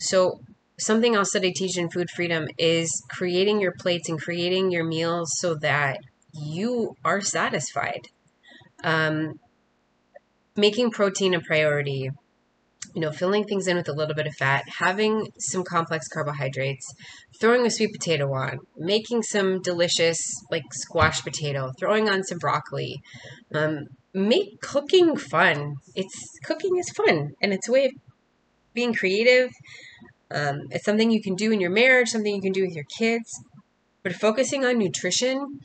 So, 0.00 0.40
something 0.78 1.14
else 1.14 1.32
that 1.32 1.44
I 1.44 1.52
teach 1.54 1.78
in 1.78 1.88
Food 1.88 2.10
Freedom 2.10 2.48
is 2.58 2.90
creating 3.10 3.60
your 3.60 3.72
plates 3.72 4.08
and 4.08 4.20
creating 4.20 4.70
your 4.70 4.84
meals 4.84 5.32
so 5.38 5.54
that 5.56 5.98
you 6.32 6.96
are 7.04 7.20
satisfied. 7.20 8.08
Um, 8.82 9.38
making 10.56 10.90
protein 10.90 11.34
a 11.34 11.40
priority, 11.40 12.10
you 12.94 13.00
know, 13.00 13.10
filling 13.10 13.44
things 13.44 13.66
in 13.66 13.76
with 13.76 13.88
a 13.88 13.92
little 13.92 14.14
bit 14.14 14.26
of 14.26 14.34
fat, 14.34 14.64
having 14.78 15.28
some 15.38 15.64
complex 15.64 16.06
carbohydrates, 16.08 16.86
throwing 17.40 17.66
a 17.66 17.70
sweet 17.70 17.92
potato 17.92 18.32
on, 18.32 18.60
making 18.76 19.22
some 19.22 19.60
delicious 19.60 20.18
like 20.50 20.62
squash 20.72 21.22
potato, 21.22 21.72
throwing 21.78 22.08
on 22.08 22.22
some 22.22 22.38
broccoli. 22.38 23.02
Um, 23.52 23.86
make 24.14 24.60
cooking 24.60 25.16
fun. 25.16 25.74
It's 25.96 26.38
cooking 26.44 26.76
is 26.78 26.88
fun 26.90 27.32
and 27.42 27.52
it's 27.52 27.68
a 27.68 27.72
way 27.72 27.86
of 27.86 27.92
being 28.72 28.94
creative. 28.94 29.50
Um, 30.30 30.60
it's 30.70 30.84
something 30.84 31.10
you 31.10 31.22
can 31.22 31.34
do 31.34 31.52
in 31.52 31.60
your 31.60 31.70
marriage, 31.70 32.10
something 32.10 32.34
you 32.34 32.42
can 32.42 32.52
do 32.52 32.62
with 32.62 32.74
your 32.74 32.84
kids. 32.96 33.28
But 34.02 34.14
focusing 34.14 34.64
on 34.64 34.78
nutrition, 34.78 35.60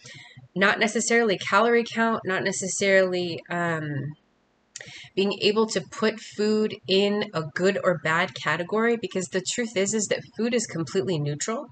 not 0.55 0.79
necessarily 0.79 1.37
calorie 1.37 1.83
count, 1.83 2.21
not 2.25 2.43
necessarily 2.43 3.41
um, 3.49 4.13
being 5.15 5.33
able 5.41 5.67
to 5.67 5.81
put 5.81 6.19
food 6.19 6.75
in 6.87 7.29
a 7.33 7.43
good 7.43 7.77
or 7.83 7.99
bad 8.03 8.33
category 8.35 8.97
because 8.97 9.27
the 9.27 9.41
truth 9.41 9.75
is 9.75 9.93
is 9.93 10.07
that 10.07 10.23
food 10.37 10.53
is 10.53 10.65
completely 10.65 11.19
neutral. 11.19 11.67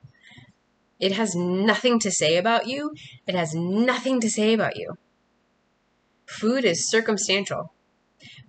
It 1.00 1.13
has 1.13 1.36
nothing 1.36 2.00
to 2.00 2.12
say 2.12 2.38
about 2.38 2.67
you. 2.67 2.93
It 3.28 3.36
has 3.36 3.54
nothing 3.54 4.20
to 4.22 4.30
say 4.30 4.54
about 4.54 4.78
you. 4.78 4.98
Food 6.26 6.65
is 6.65 6.89
circumstantial, 6.89 7.74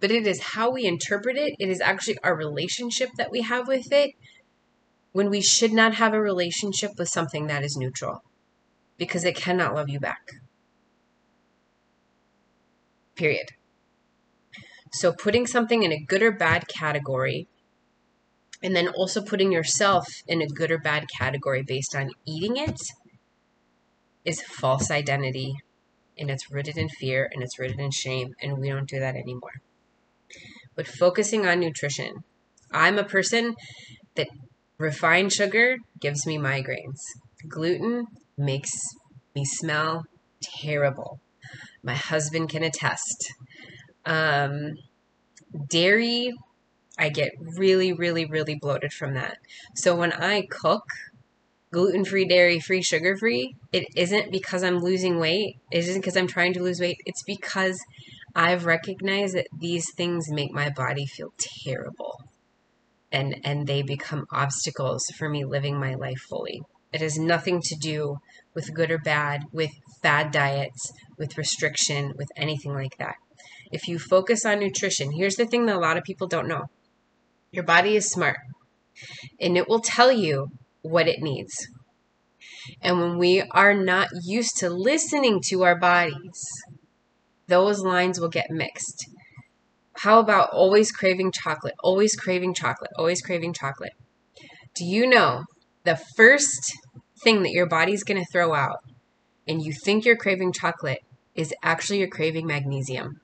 but 0.00 0.10
it 0.10 0.26
is 0.26 0.40
how 0.40 0.70
we 0.70 0.84
interpret 0.84 1.36
it. 1.36 1.54
It 1.58 1.68
is 1.68 1.80
actually 1.80 2.18
our 2.24 2.34
relationship 2.34 3.10
that 3.16 3.30
we 3.30 3.42
have 3.42 3.68
with 3.68 3.92
it 3.92 4.14
when 5.12 5.30
we 5.30 5.40
should 5.40 5.72
not 5.72 5.94
have 5.94 6.14
a 6.14 6.20
relationship 6.20 6.92
with 6.98 7.08
something 7.08 7.46
that 7.46 7.62
is 7.62 7.76
neutral 7.76 8.22
because 8.96 9.24
it 9.24 9.36
cannot 9.36 9.74
love 9.74 9.88
you 9.88 10.00
back. 10.00 10.32
Period. 13.14 13.57
So 14.92 15.12
putting 15.12 15.46
something 15.46 15.82
in 15.82 15.92
a 15.92 16.00
good 16.00 16.22
or 16.22 16.32
bad 16.32 16.68
category, 16.68 17.48
and 18.62 18.74
then 18.74 18.88
also 18.88 19.22
putting 19.22 19.52
yourself 19.52 20.06
in 20.26 20.42
a 20.42 20.46
good 20.46 20.70
or 20.70 20.78
bad 20.78 21.06
category 21.16 21.62
based 21.62 21.94
on 21.94 22.10
eating 22.26 22.56
it 22.56 22.80
is 24.24 24.42
false 24.42 24.90
identity 24.90 25.54
and 26.18 26.30
it's 26.30 26.50
rooted 26.50 26.76
in 26.76 26.88
fear 26.88 27.30
and 27.32 27.42
it's 27.42 27.58
rooted 27.58 27.78
in 27.78 27.90
shame 27.90 28.34
and 28.42 28.58
we 28.58 28.68
don't 28.68 28.88
do 28.88 28.98
that 28.98 29.14
anymore. 29.14 29.62
But 30.74 30.86
focusing 30.86 31.46
on 31.46 31.60
nutrition. 31.60 32.24
I'm 32.72 32.98
a 32.98 33.04
person 33.04 33.54
that 34.16 34.28
refined 34.78 35.32
sugar 35.32 35.76
gives 36.00 36.26
me 36.26 36.36
migraines. 36.36 37.00
Gluten 37.48 38.06
makes 38.36 38.70
me 39.34 39.44
smell 39.44 40.04
terrible. 40.42 41.20
My 41.82 41.94
husband 41.94 42.50
can 42.50 42.62
attest 42.62 43.32
um, 44.08 44.78
dairy, 45.68 46.32
I 46.98 47.10
get 47.10 47.32
really, 47.38 47.92
really, 47.92 48.24
really 48.24 48.56
bloated 48.56 48.92
from 48.92 49.14
that. 49.14 49.38
So 49.76 49.94
when 49.94 50.12
I 50.12 50.46
cook 50.50 50.84
gluten 51.70 52.04
free, 52.04 52.26
dairy 52.26 52.58
free, 52.58 52.82
sugar 52.82 53.16
free, 53.16 53.54
it 53.72 53.86
isn't 53.94 54.32
because 54.32 54.64
I'm 54.64 54.78
losing 54.78 55.18
weight. 55.20 55.58
It 55.70 55.80
isn't 55.80 56.00
because 56.00 56.16
I'm 56.16 56.26
trying 56.26 56.54
to 56.54 56.62
lose 56.62 56.80
weight. 56.80 56.96
It's 57.04 57.22
because 57.22 57.78
I've 58.34 58.64
recognized 58.64 59.34
that 59.36 59.46
these 59.56 59.92
things 59.94 60.30
make 60.30 60.52
my 60.52 60.70
body 60.70 61.06
feel 61.06 61.32
terrible. 61.64 62.24
And, 63.12 63.36
and 63.44 63.66
they 63.66 63.82
become 63.82 64.26
obstacles 64.32 65.06
for 65.16 65.28
me 65.28 65.44
living 65.44 65.78
my 65.78 65.94
life 65.94 66.20
fully. 66.28 66.62
It 66.92 67.00
has 67.00 67.18
nothing 67.18 67.60
to 67.62 67.74
do 67.74 68.18
with 68.54 68.74
good 68.74 68.90
or 68.90 68.98
bad, 68.98 69.44
with 69.52 69.70
fad 70.02 70.30
diets, 70.30 70.92
with 71.18 71.38
restriction, 71.38 72.14
with 72.16 72.28
anything 72.36 72.72
like 72.72 72.96
that. 72.98 73.16
If 73.70 73.88
you 73.88 73.98
focus 73.98 74.44
on 74.44 74.60
nutrition, 74.60 75.12
here's 75.12 75.36
the 75.36 75.46
thing 75.46 75.66
that 75.66 75.76
a 75.76 75.80
lot 75.80 75.96
of 75.96 76.04
people 76.04 76.26
don't 76.26 76.48
know 76.48 76.66
your 77.50 77.64
body 77.64 77.96
is 77.96 78.10
smart 78.10 78.36
and 79.40 79.56
it 79.56 79.68
will 79.68 79.80
tell 79.80 80.12
you 80.12 80.48
what 80.82 81.08
it 81.08 81.20
needs. 81.20 81.66
And 82.82 83.00
when 83.00 83.18
we 83.18 83.42
are 83.50 83.74
not 83.74 84.08
used 84.24 84.58
to 84.58 84.68
listening 84.68 85.40
to 85.46 85.64
our 85.64 85.78
bodies, 85.78 86.44
those 87.46 87.80
lines 87.80 88.20
will 88.20 88.28
get 88.28 88.50
mixed. 88.50 89.06
How 89.98 90.20
about 90.20 90.50
always 90.50 90.92
craving 90.92 91.32
chocolate, 91.32 91.74
always 91.82 92.14
craving 92.14 92.54
chocolate, 92.54 92.90
always 92.96 93.20
craving 93.20 93.54
chocolate? 93.54 93.94
Do 94.74 94.84
you 94.84 95.08
know 95.08 95.44
the 95.84 95.98
first 96.16 96.72
thing 97.24 97.42
that 97.42 97.50
your 97.50 97.66
body's 97.66 98.04
going 98.04 98.22
to 98.22 98.30
throw 98.30 98.54
out 98.54 98.78
and 99.48 99.62
you 99.62 99.72
think 99.72 100.04
you're 100.04 100.16
craving 100.16 100.52
chocolate 100.52 101.00
is 101.34 101.52
actually 101.62 101.98
you're 101.98 102.08
craving 102.08 102.46
magnesium? 102.46 103.20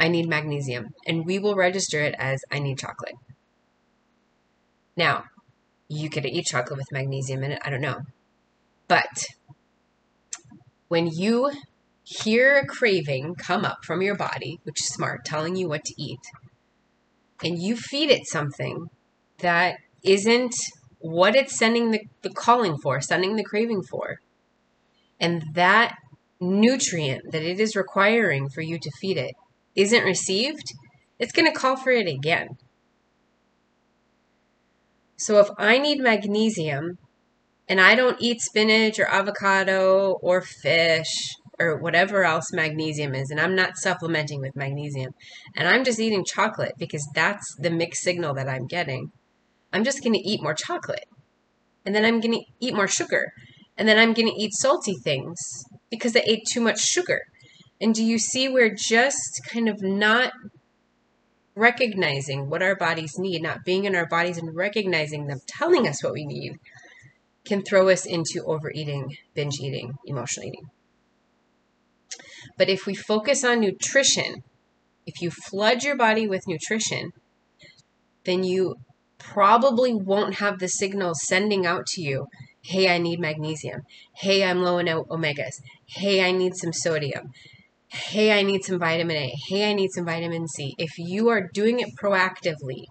I 0.00 0.08
need 0.08 0.26
magnesium, 0.26 0.94
and 1.06 1.26
we 1.26 1.38
will 1.38 1.54
register 1.54 2.00
it 2.00 2.14
as 2.18 2.42
I 2.50 2.58
need 2.58 2.78
chocolate. 2.78 3.16
Now, 4.96 5.24
you 5.88 6.08
could 6.08 6.24
eat 6.24 6.46
chocolate 6.46 6.78
with 6.78 6.90
magnesium 6.90 7.44
in 7.44 7.52
it, 7.52 7.62
I 7.62 7.68
don't 7.68 7.82
know. 7.82 8.00
But 8.88 9.26
when 10.88 11.08
you 11.08 11.52
hear 12.02 12.58
a 12.58 12.66
craving 12.66 13.34
come 13.34 13.66
up 13.66 13.84
from 13.84 14.00
your 14.00 14.16
body, 14.16 14.58
which 14.62 14.80
is 14.80 14.88
smart, 14.88 15.24
telling 15.26 15.54
you 15.54 15.68
what 15.68 15.84
to 15.84 16.02
eat, 16.02 16.20
and 17.44 17.60
you 17.60 17.76
feed 17.76 18.10
it 18.10 18.26
something 18.26 18.88
that 19.38 19.76
isn't 20.02 20.54
what 20.98 21.36
it's 21.36 21.58
sending 21.58 21.90
the, 21.90 22.00
the 22.22 22.30
calling 22.30 22.78
for, 22.78 23.02
sending 23.02 23.36
the 23.36 23.44
craving 23.44 23.82
for, 23.82 24.20
and 25.20 25.44
that 25.52 25.94
nutrient 26.40 27.32
that 27.32 27.42
it 27.42 27.60
is 27.60 27.76
requiring 27.76 28.48
for 28.48 28.62
you 28.62 28.78
to 28.78 28.90
feed 28.98 29.18
it 29.18 29.34
isn't 29.74 30.04
received, 30.04 30.72
it's 31.18 31.32
going 31.32 31.50
to 31.50 31.58
call 31.58 31.76
for 31.76 31.90
it 31.90 32.08
again. 32.08 32.48
So 35.16 35.38
if 35.38 35.48
I 35.58 35.78
need 35.78 36.00
magnesium 36.00 36.98
and 37.68 37.80
I 37.80 37.94
don't 37.94 38.20
eat 38.20 38.40
spinach 38.40 38.98
or 38.98 39.06
avocado 39.06 40.18
or 40.22 40.40
fish 40.40 41.36
or 41.58 41.76
whatever 41.76 42.24
else 42.24 42.52
magnesium 42.52 43.14
is, 43.14 43.30
and 43.30 43.38
I'm 43.38 43.54
not 43.54 43.76
supplementing 43.76 44.40
with 44.40 44.56
magnesium, 44.56 45.12
and 45.54 45.68
I'm 45.68 45.84
just 45.84 46.00
eating 46.00 46.24
chocolate 46.24 46.72
because 46.78 47.06
that's 47.14 47.54
the 47.56 47.70
mixed 47.70 48.02
signal 48.02 48.32
that 48.34 48.48
I'm 48.48 48.66
getting, 48.66 49.12
I'm 49.72 49.84
just 49.84 50.02
going 50.02 50.14
to 50.14 50.26
eat 50.26 50.42
more 50.42 50.54
chocolate. 50.54 51.04
And 51.84 51.94
then 51.94 52.04
I'm 52.04 52.20
going 52.20 52.32
to 52.32 52.44
eat 52.60 52.74
more 52.74 52.88
sugar. 52.88 53.32
And 53.76 53.86
then 53.86 53.98
I'm 53.98 54.14
going 54.14 54.28
to 54.28 54.40
eat 54.40 54.52
salty 54.54 54.94
things 54.94 55.38
because 55.90 56.16
I 56.16 56.22
ate 56.26 56.46
too 56.50 56.60
much 56.60 56.80
sugar. 56.80 57.20
And 57.80 57.94
do 57.94 58.04
you 58.04 58.18
see 58.18 58.48
we're 58.48 58.74
just 58.74 59.40
kind 59.50 59.68
of 59.68 59.82
not 59.82 60.32
recognizing 61.54 62.50
what 62.50 62.62
our 62.62 62.76
bodies 62.76 63.18
need, 63.18 63.42
not 63.42 63.64
being 63.64 63.84
in 63.84 63.96
our 63.96 64.06
bodies 64.06 64.38
and 64.38 64.54
recognizing 64.54 65.26
them, 65.26 65.40
telling 65.46 65.88
us 65.88 66.04
what 66.04 66.12
we 66.12 66.26
need, 66.26 66.58
can 67.44 67.62
throw 67.62 67.88
us 67.88 68.04
into 68.04 68.44
overeating, 68.44 69.16
binge 69.34 69.58
eating, 69.60 69.94
emotional 70.06 70.46
eating. 70.46 70.70
But 72.58 72.68
if 72.68 72.86
we 72.86 72.94
focus 72.94 73.44
on 73.44 73.60
nutrition, 73.60 74.42
if 75.06 75.22
you 75.22 75.30
flood 75.30 75.82
your 75.82 75.96
body 75.96 76.26
with 76.26 76.46
nutrition, 76.46 77.12
then 78.24 78.44
you 78.44 78.76
probably 79.18 79.94
won't 79.94 80.34
have 80.34 80.58
the 80.58 80.68
signals 80.68 81.26
sending 81.26 81.66
out 81.66 81.86
to 81.86 82.02
you 82.02 82.26
hey, 82.62 82.94
I 82.94 82.98
need 82.98 83.18
magnesium. 83.18 83.80
Hey, 84.16 84.44
I'm 84.44 84.62
low 84.62 84.76
in 84.76 84.86
omegas. 84.86 85.62
Hey, 85.86 86.22
I 86.22 86.30
need 86.30 86.54
some 86.54 86.74
sodium 86.74 87.30
hey, 87.90 88.38
I 88.38 88.42
need 88.42 88.64
some 88.64 88.78
vitamin 88.78 89.16
A, 89.16 89.32
hey, 89.48 89.68
I 89.68 89.72
need 89.74 89.90
some 89.90 90.04
vitamin 90.04 90.46
C, 90.46 90.74
if 90.78 90.96
you 90.96 91.28
are 91.28 91.50
doing 91.52 91.80
it 91.80 91.88
proactively, 92.00 92.84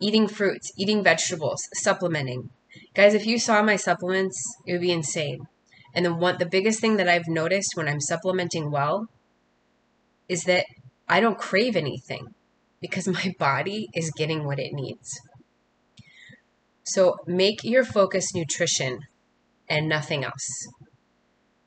eating 0.00 0.26
fruits, 0.26 0.72
eating 0.76 1.04
vegetables, 1.04 1.68
supplementing. 1.74 2.50
Guys, 2.94 3.14
if 3.14 3.24
you 3.24 3.38
saw 3.38 3.62
my 3.62 3.76
supplements, 3.76 4.42
it 4.66 4.72
would 4.72 4.80
be 4.80 4.90
insane. 4.90 5.46
And 5.94 6.04
the 6.04 6.14
one 6.14 6.38
the 6.38 6.46
biggest 6.46 6.80
thing 6.80 6.96
that 6.96 7.08
I've 7.08 7.28
noticed 7.28 7.76
when 7.76 7.88
I'm 7.88 8.00
supplementing 8.00 8.70
well 8.70 9.08
is 10.28 10.44
that 10.44 10.66
I 11.08 11.20
don't 11.20 11.38
crave 11.38 11.76
anything 11.76 12.34
because 12.80 13.06
my 13.06 13.34
body 13.38 13.88
is 13.94 14.10
getting 14.10 14.44
what 14.44 14.58
it 14.58 14.72
needs. 14.72 15.20
So 16.82 17.18
make 17.26 17.62
your 17.62 17.84
focus 17.84 18.34
nutrition 18.34 19.00
and 19.68 19.88
nothing 19.88 20.24
else. 20.24 20.66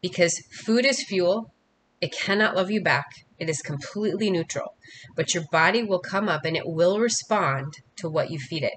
Because 0.01 0.43
food 0.51 0.85
is 0.85 1.03
fuel, 1.03 1.53
it 2.01 2.11
cannot 2.13 2.55
love 2.55 2.69
you 2.69 2.81
back. 2.81 3.05
It 3.39 3.49
is 3.49 3.61
completely 3.61 4.29
neutral. 4.29 4.73
But 5.15 5.33
your 5.33 5.43
body 5.51 5.83
will 5.83 5.99
come 5.99 6.29
up 6.29 6.45
and 6.45 6.55
it 6.55 6.65
will 6.65 6.99
respond 6.99 7.73
to 7.97 8.09
what 8.09 8.29
you 8.31 8.39
feed 8.39 8.63
it. 8.63 8.73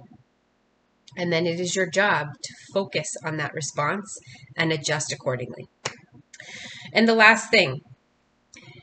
And 1.17 1.33
then 1.33 1.47
it 1.47 1.59
is 1.59 1.75
your 1.75 1.89
job 1.89 2.29
to 2.43 2.55
focus 2.73 3.17
on 3.25 3.37
that 3.39 3.55
response 3.55 4.19
and 4.57 4.73
adjust 4.73 5.13
accordingly. 5.13 5.67
And 6.93 7.09
the 7.09 7.15
last 7.15 7.51
thing, 7.51 7.81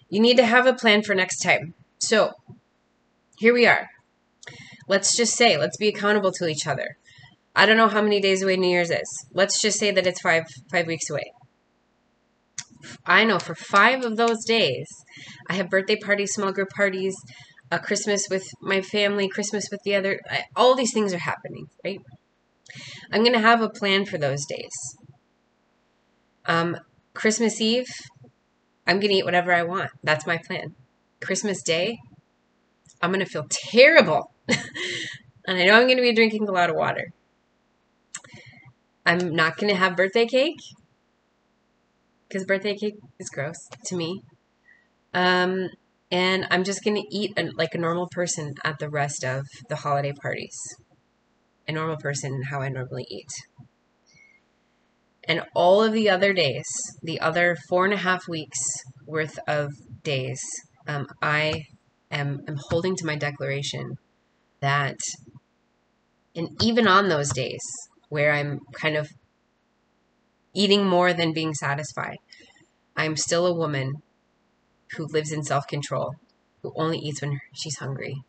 you 0.09 0.19
need 0.19 0.37
to 0.37 0.45
have 0.45 0.67
a 0.67 0.73
plan 0.73 1.01
for 1.01 1.15
next 1.15 1.39
time. 1.39 1.73
So 1.99 2.33
here 3.37 3.53
we 3.53 3.65
are. 3.65 3.87
Let's 4.87 5.15
just 5.15 5.35
say, 5.35 5.57
let's 5.57 5.77
be 5.77 5.87
accountable 5.87 6.31
to 6.33 6.47
each 6.47 6.67
other. 6.67 6.97
I 7.55 7.65
don't 7.65 7.77
know 7.77 7.87
how 7.87 8.01
many 8.01 8.19
days 8.19 8.43
away 8.43 8.57
New 8.57 8.69
Year's 8.69 8.91
is. 8.91 9.25
Let's 9.33 9.61
just 9.61 9.79
say 9.79 9.91
that 9.91 10.05
it's 10.05 10.21
five 10.21 10.43
five 10.69 10.87
weeks 10.87 11.09
away. 11.09 11.31
I 13.05 13.23
know 13.23 13.39
for 13.39 13.55
five 13.55 14.03
of 14.03 14.17
those 14.17 14.43
days, 14.45 14.87
I 15.49 15.53
have 15.53 15.69
birthday 15.69 15.95
parties, 15.95 16.33
small 16.33 16.51
group 16.51 16.69
parties, 16.69 17.15
a 17.71 17.79
Christmas 17.79 18.27
with 18.29 18.47
my 18.61 18.81
family, 18.81 19.27
Christmas 19.27 19.67
with 19.71 19.81
the 19.83 19.95
other. 19.95 20.19
All 20.55 20.75
these 20.75 20.93
things 20.93 21.13
are 21.13 21.19
happening, 21.19 21.67
right? 21.83 21.99
I'm 23.11 23.21
going 23.21 23.33
to 23.33 23.39
have 23.39 23.61
a 23.61 23.69
plan 23.69 24.05
for 24.05 24.17
those 24.17 24.45
days. 24.45 24.97
Um, 26.45 26.77
Christmas 27.13 27.59
Eve, 27.61 27.87
I'm 28.85 28.99
going 28.99 29.11
to 29.11 29.17
eat 29.17 29.25
whatever 29.25 29.53
I 29.53 29.63
want. 29.63 29.91
That's 30.03 30.27
my 30.27 30.37
plan. 30.37 30.75
Christmas 31.21 31.63
Day, 31.63 31.97
I'm 33.01 33.11
going 33.11 33.23
to 33.23 33.29
feel 33.29 33.47
terrible. 33.49 34.31
and 34.47 35.57
I 35.57 35.65
know 35.65 35.73
I'm 35.73 35.87
going 35.87 35.97
to 35.97 36.03
be 36.03 36.13
drinking 36.13 36.47
a 36.47 36.51
lot 36.51 36.69
of 36.69 36.75
water. 36.75 37.11
I'm 39.05 39.35
not 39.35 39.57
going 39.57 39.71
to 39.71 39.79
have 39.79 39.95
birthday 39.95 40.25
cake 40.25 40.59
because 42.35 42.45
birthday 42.45 42.75
cake 42.75 42.95
is 43.17 43.29
gross 43.29 43.55
to 43.85 43.95
me. 43.95 44.21
Um, 45.13 45.69
and 46.11 46.45
I'm 46.51 46.65
just 46.65 46.83
going 46.83 46.97
to 46.97 47.07
eat 47.09 47.31
a, 47.37 47.49
like 47.55 47.73
a 47.73 47.77
normal 47.77 48.09
person 48.11 48.55
at 48.65 48.77
the 48.77 48.89
rest 48.89 49.23
of 49.23 49.45
the 49.69 49.77
holiday 49.77 50.11
parties. 50.11 50.57
A 51.65 51.71
normal 51.71 51.95
person, 51.95 52.43
how 52.51 52.59
I 52.59 52.67
normally 52.67 53.05
eat. 53.09 53.29
And 55.23 55.43
all 55.55 55.81
of 55.81 55.93
the 55.93 56.09
other 56.09 56.33
days, 56.33 56.65
the 57.01 57.21
other 57.21 57.55
four 57.69 57.85
and 57.85 57.93
a 57.93 57.97
half 57.97 58.27
weeks 58.27 58.59
worth 59.07 59.39
of 59.47 59.71
days, 60.03 60.41
um, 60.89 61.07
I 61.21 61.63
am, 62.11 62.41
am 62.49 62.57
holding 62.69 62.97
to 62.97 63.05
my 63.05 63.15
declaration 63.15 63.95
that, 64.59 64.97
and 66.35 66.49
even 66.61 66.85
on 66.85 67.07
those 67.07 67.31
days 67.31 67.63
where 68.09 68.33
I'm 68.33 68.59
kind 68.73 68.97
of 68.97 69.07
eating 70.55 70.85
more 70.87 71.13
than 71.13 71.33
being 71.33 71.53
satisfied, 71.53 72.17
I'm 72.95 73.15
still 73.17 73.45
a 73.45 73.53
woman 73.53 74.01
who 74.95 75.05
lives 75.07 75.31
in 75.31 75.43
self 75.43 75.67
control, 75.67 76.15
who 76.61 76.73
only 76.75 76.97
eats 76.97 77.21
when 77.21 77.39
she's 77.53 77.77
hungry 77.77 78.23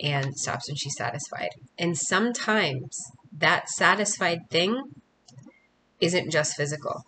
and 0.00 0.36
stops 0.36 0.68
when 0.68 0.76
she's 0.76 0.96
satisfied. 0.96 1.50
And 1.78 1.96
sometimes 1.96 2.98
that 3.36 3.68
satisfied 3.68 4.40
thing 4.50 4.82
isn't 6.00 6.30
just 6.30 6.56
physical. 6.56 7.04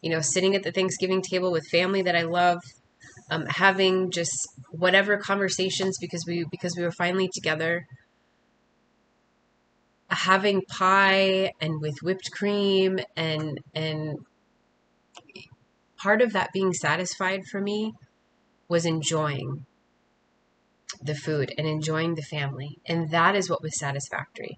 You 0.00 0.10
know, 0.10 0.20
sitting 0.20 0.54
at 0.54 0.62
the 0.62 0.72
Thanksgiving 0.72 1.22
table 1.22 1.50
with 1.52 1.66
family 1.70 2.02
that 2.02 2.16
I 2.16 2.22
love, 2.22 2.58
um, 3.30 3.46
having 3.46 4.10
just 4.10 4.34
whatever 4.70 5.16
conversations 5.16 5.96
because 5.98 6.24
we 6.26 6.44
because 6.50 6.74
we 6.76 6.82
were 6.82 6.92
finally 6.92 7.30
together 7.32 7.86
having 10.08 10.62
pie 10.62 11.52
and 11.60 11.80
with 11.80 11.94
whipped 12.02 12.30
cream 12.32 12.98
and 13.16 13.60
and 13.74 14.18
part 16.04 16.20
of 16.22 16.32
that 16.32 16.50
being 16.52 16.72
satisfied 16.72 17.42
for 17.50 17.60
me 17.60 17.92
was 18.68 18.84
enjoying 18.84 19.64
the 21.02 21.14
food 21.14 21.52
and 21.58 21.66
enjoying 21.66 22.14
the 22.14 22.28
family 22.36 22.78
and 22.86 23.10
that 23.10 23.34
is 23.34 23.50
what 23.50 23.62
was 23.62 23.78
satisfactory 23.78 24.56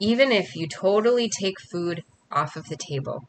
even 0.00 0.32
if 0.32 0.56
you 0.56 0.66
totally 0.66 1.30
take 1.40 1.60
food 1.70 2.02
off 2.32 2.56
of 2.56 2.66
the 2.68 2.78
table 2.90 3.20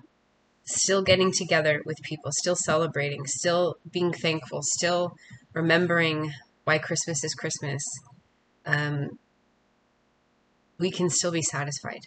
still 0.65 1.03
getting 1.03 1.31
together 1.31 1.81
with 1.85 2.09
people 2.09 2.31
still 2.31 2.55
celebrating 2.55 3.27
still 3.27 3.75
being 3.91 4.11
thankful 4.11 4.61
still 4.63 5.13
remembering 5.53 6.31
why 6.63 6.77
christmas 6.77 7.23
is 7.23 7.35
christmas 7.35 7.83
um, 8.65 9.09
we 10.77 10.91
can 10.91 11.09
still 11.09 11.31
be 11.31 11.41
satisfied. 11.41 12.01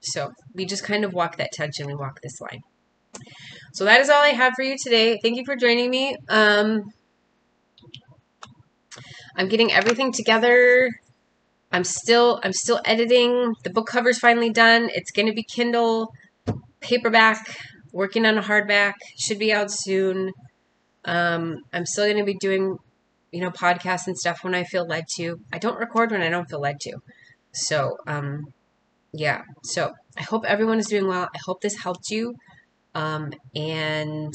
So 0.00 0.32
we 0.54 0.66
just 0.66 0.84
kind 0.84 1.04
of 1.04 1.12
walk 1.12 1.36
that 1.36 1.52
tension, 1.52 1.86
we 1.86 1.94
walk 1.94 2.20
this 2.22 2.40
line. 2.40 2.60
So 3.72 3.84
that 3.84 4.00
is 4.00 4.08
all 4.08 4.22
I 4.22 4.28
have 4.28 4.54
for 4.54 4.62
you 4.62 4.76
today. 4.82 5.18
Thank 5.22 5.36
you 5.36 5.44
for 5.44 5.56
joining 5.56 5.90
me. 5.90 6.16
Um, 6.28 6.84
I'm 9.36 9.48
getting 9.48 9.72
everything 9.72 10.12
together. 10.12 10.90
I'm 11.70 11.84
still 11.84 12.40
I'm 12.42 12.52
still 12.52 12.80
editing. 12.84 13.54
The 13.64 13.70
book 13.70 13.86
cover's 13.86 14.18
finally 14.18 14.50
done. 14.50 14.88
It's 14.94 15.10
going 15.10 15.26
to 15.26 15.34
be 15.34 15.42
Kindle, 15.42 16.12
paperback, 16.80 17.58
working 17.92 18.24
on 18.24 18.38
a 18.38 18.42
hardback. 18.42 18.94
Should 19.18 19.38
be 19.38 19.52
out 19.52 19.70
soon. 19.70 20.32
Um, 21.04 21.58
I'm 21.72 21.86
still 21.86 22.06
going 22.06 22.16
to 22.16 22.24
be 22.24 22.38
doing, 22.38 22.78
you 23.30 23.40
know, 23.40 23.50
podcasts 23.50 24.06
and 24.06 24.16
stuff 24.16 24.42
when 24.42 24.54
I 24.54 24.64
feel 24.64 24.86
led 24.86 25.04
to. 25.16 25.38
I 25.52 25.58
don't 25.58 25.78
record 25.78 26.12
when 26.12 26.22
I 26.22 26.30
don't 26.30 26.48
feel 26.48 26.60
led 26.60 26.80
to. 26.80 26.98
So, 27.52 27.98
um, 28.06 28.46
yeah. 29.12 29.42
So 29.64 29.92
I 30.16 30.22
hope 30.22 30.44
everyone 30.46 30.78
is 30.78 30.86
doing 30.86 31.06
well. 31.06 31.24
I 31.24 31.38
hope 31.44 31.60
this 31.60 31.82
helped 31.82 32.10
you. 32.10 32.34
Um, 32.96 33.30
and 33.54 34.34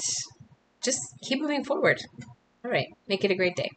just 0.84 1.02
keep 1.24 1.42
moving 1.42 1.64
forward. 1.64 2.00
All 2.64 2.70
right. 2.70 2.86
Make 3.08 3.26
it 3.26 3.32
a 3.32 3.36
great 3.36 3.56
day. 3.56 3.72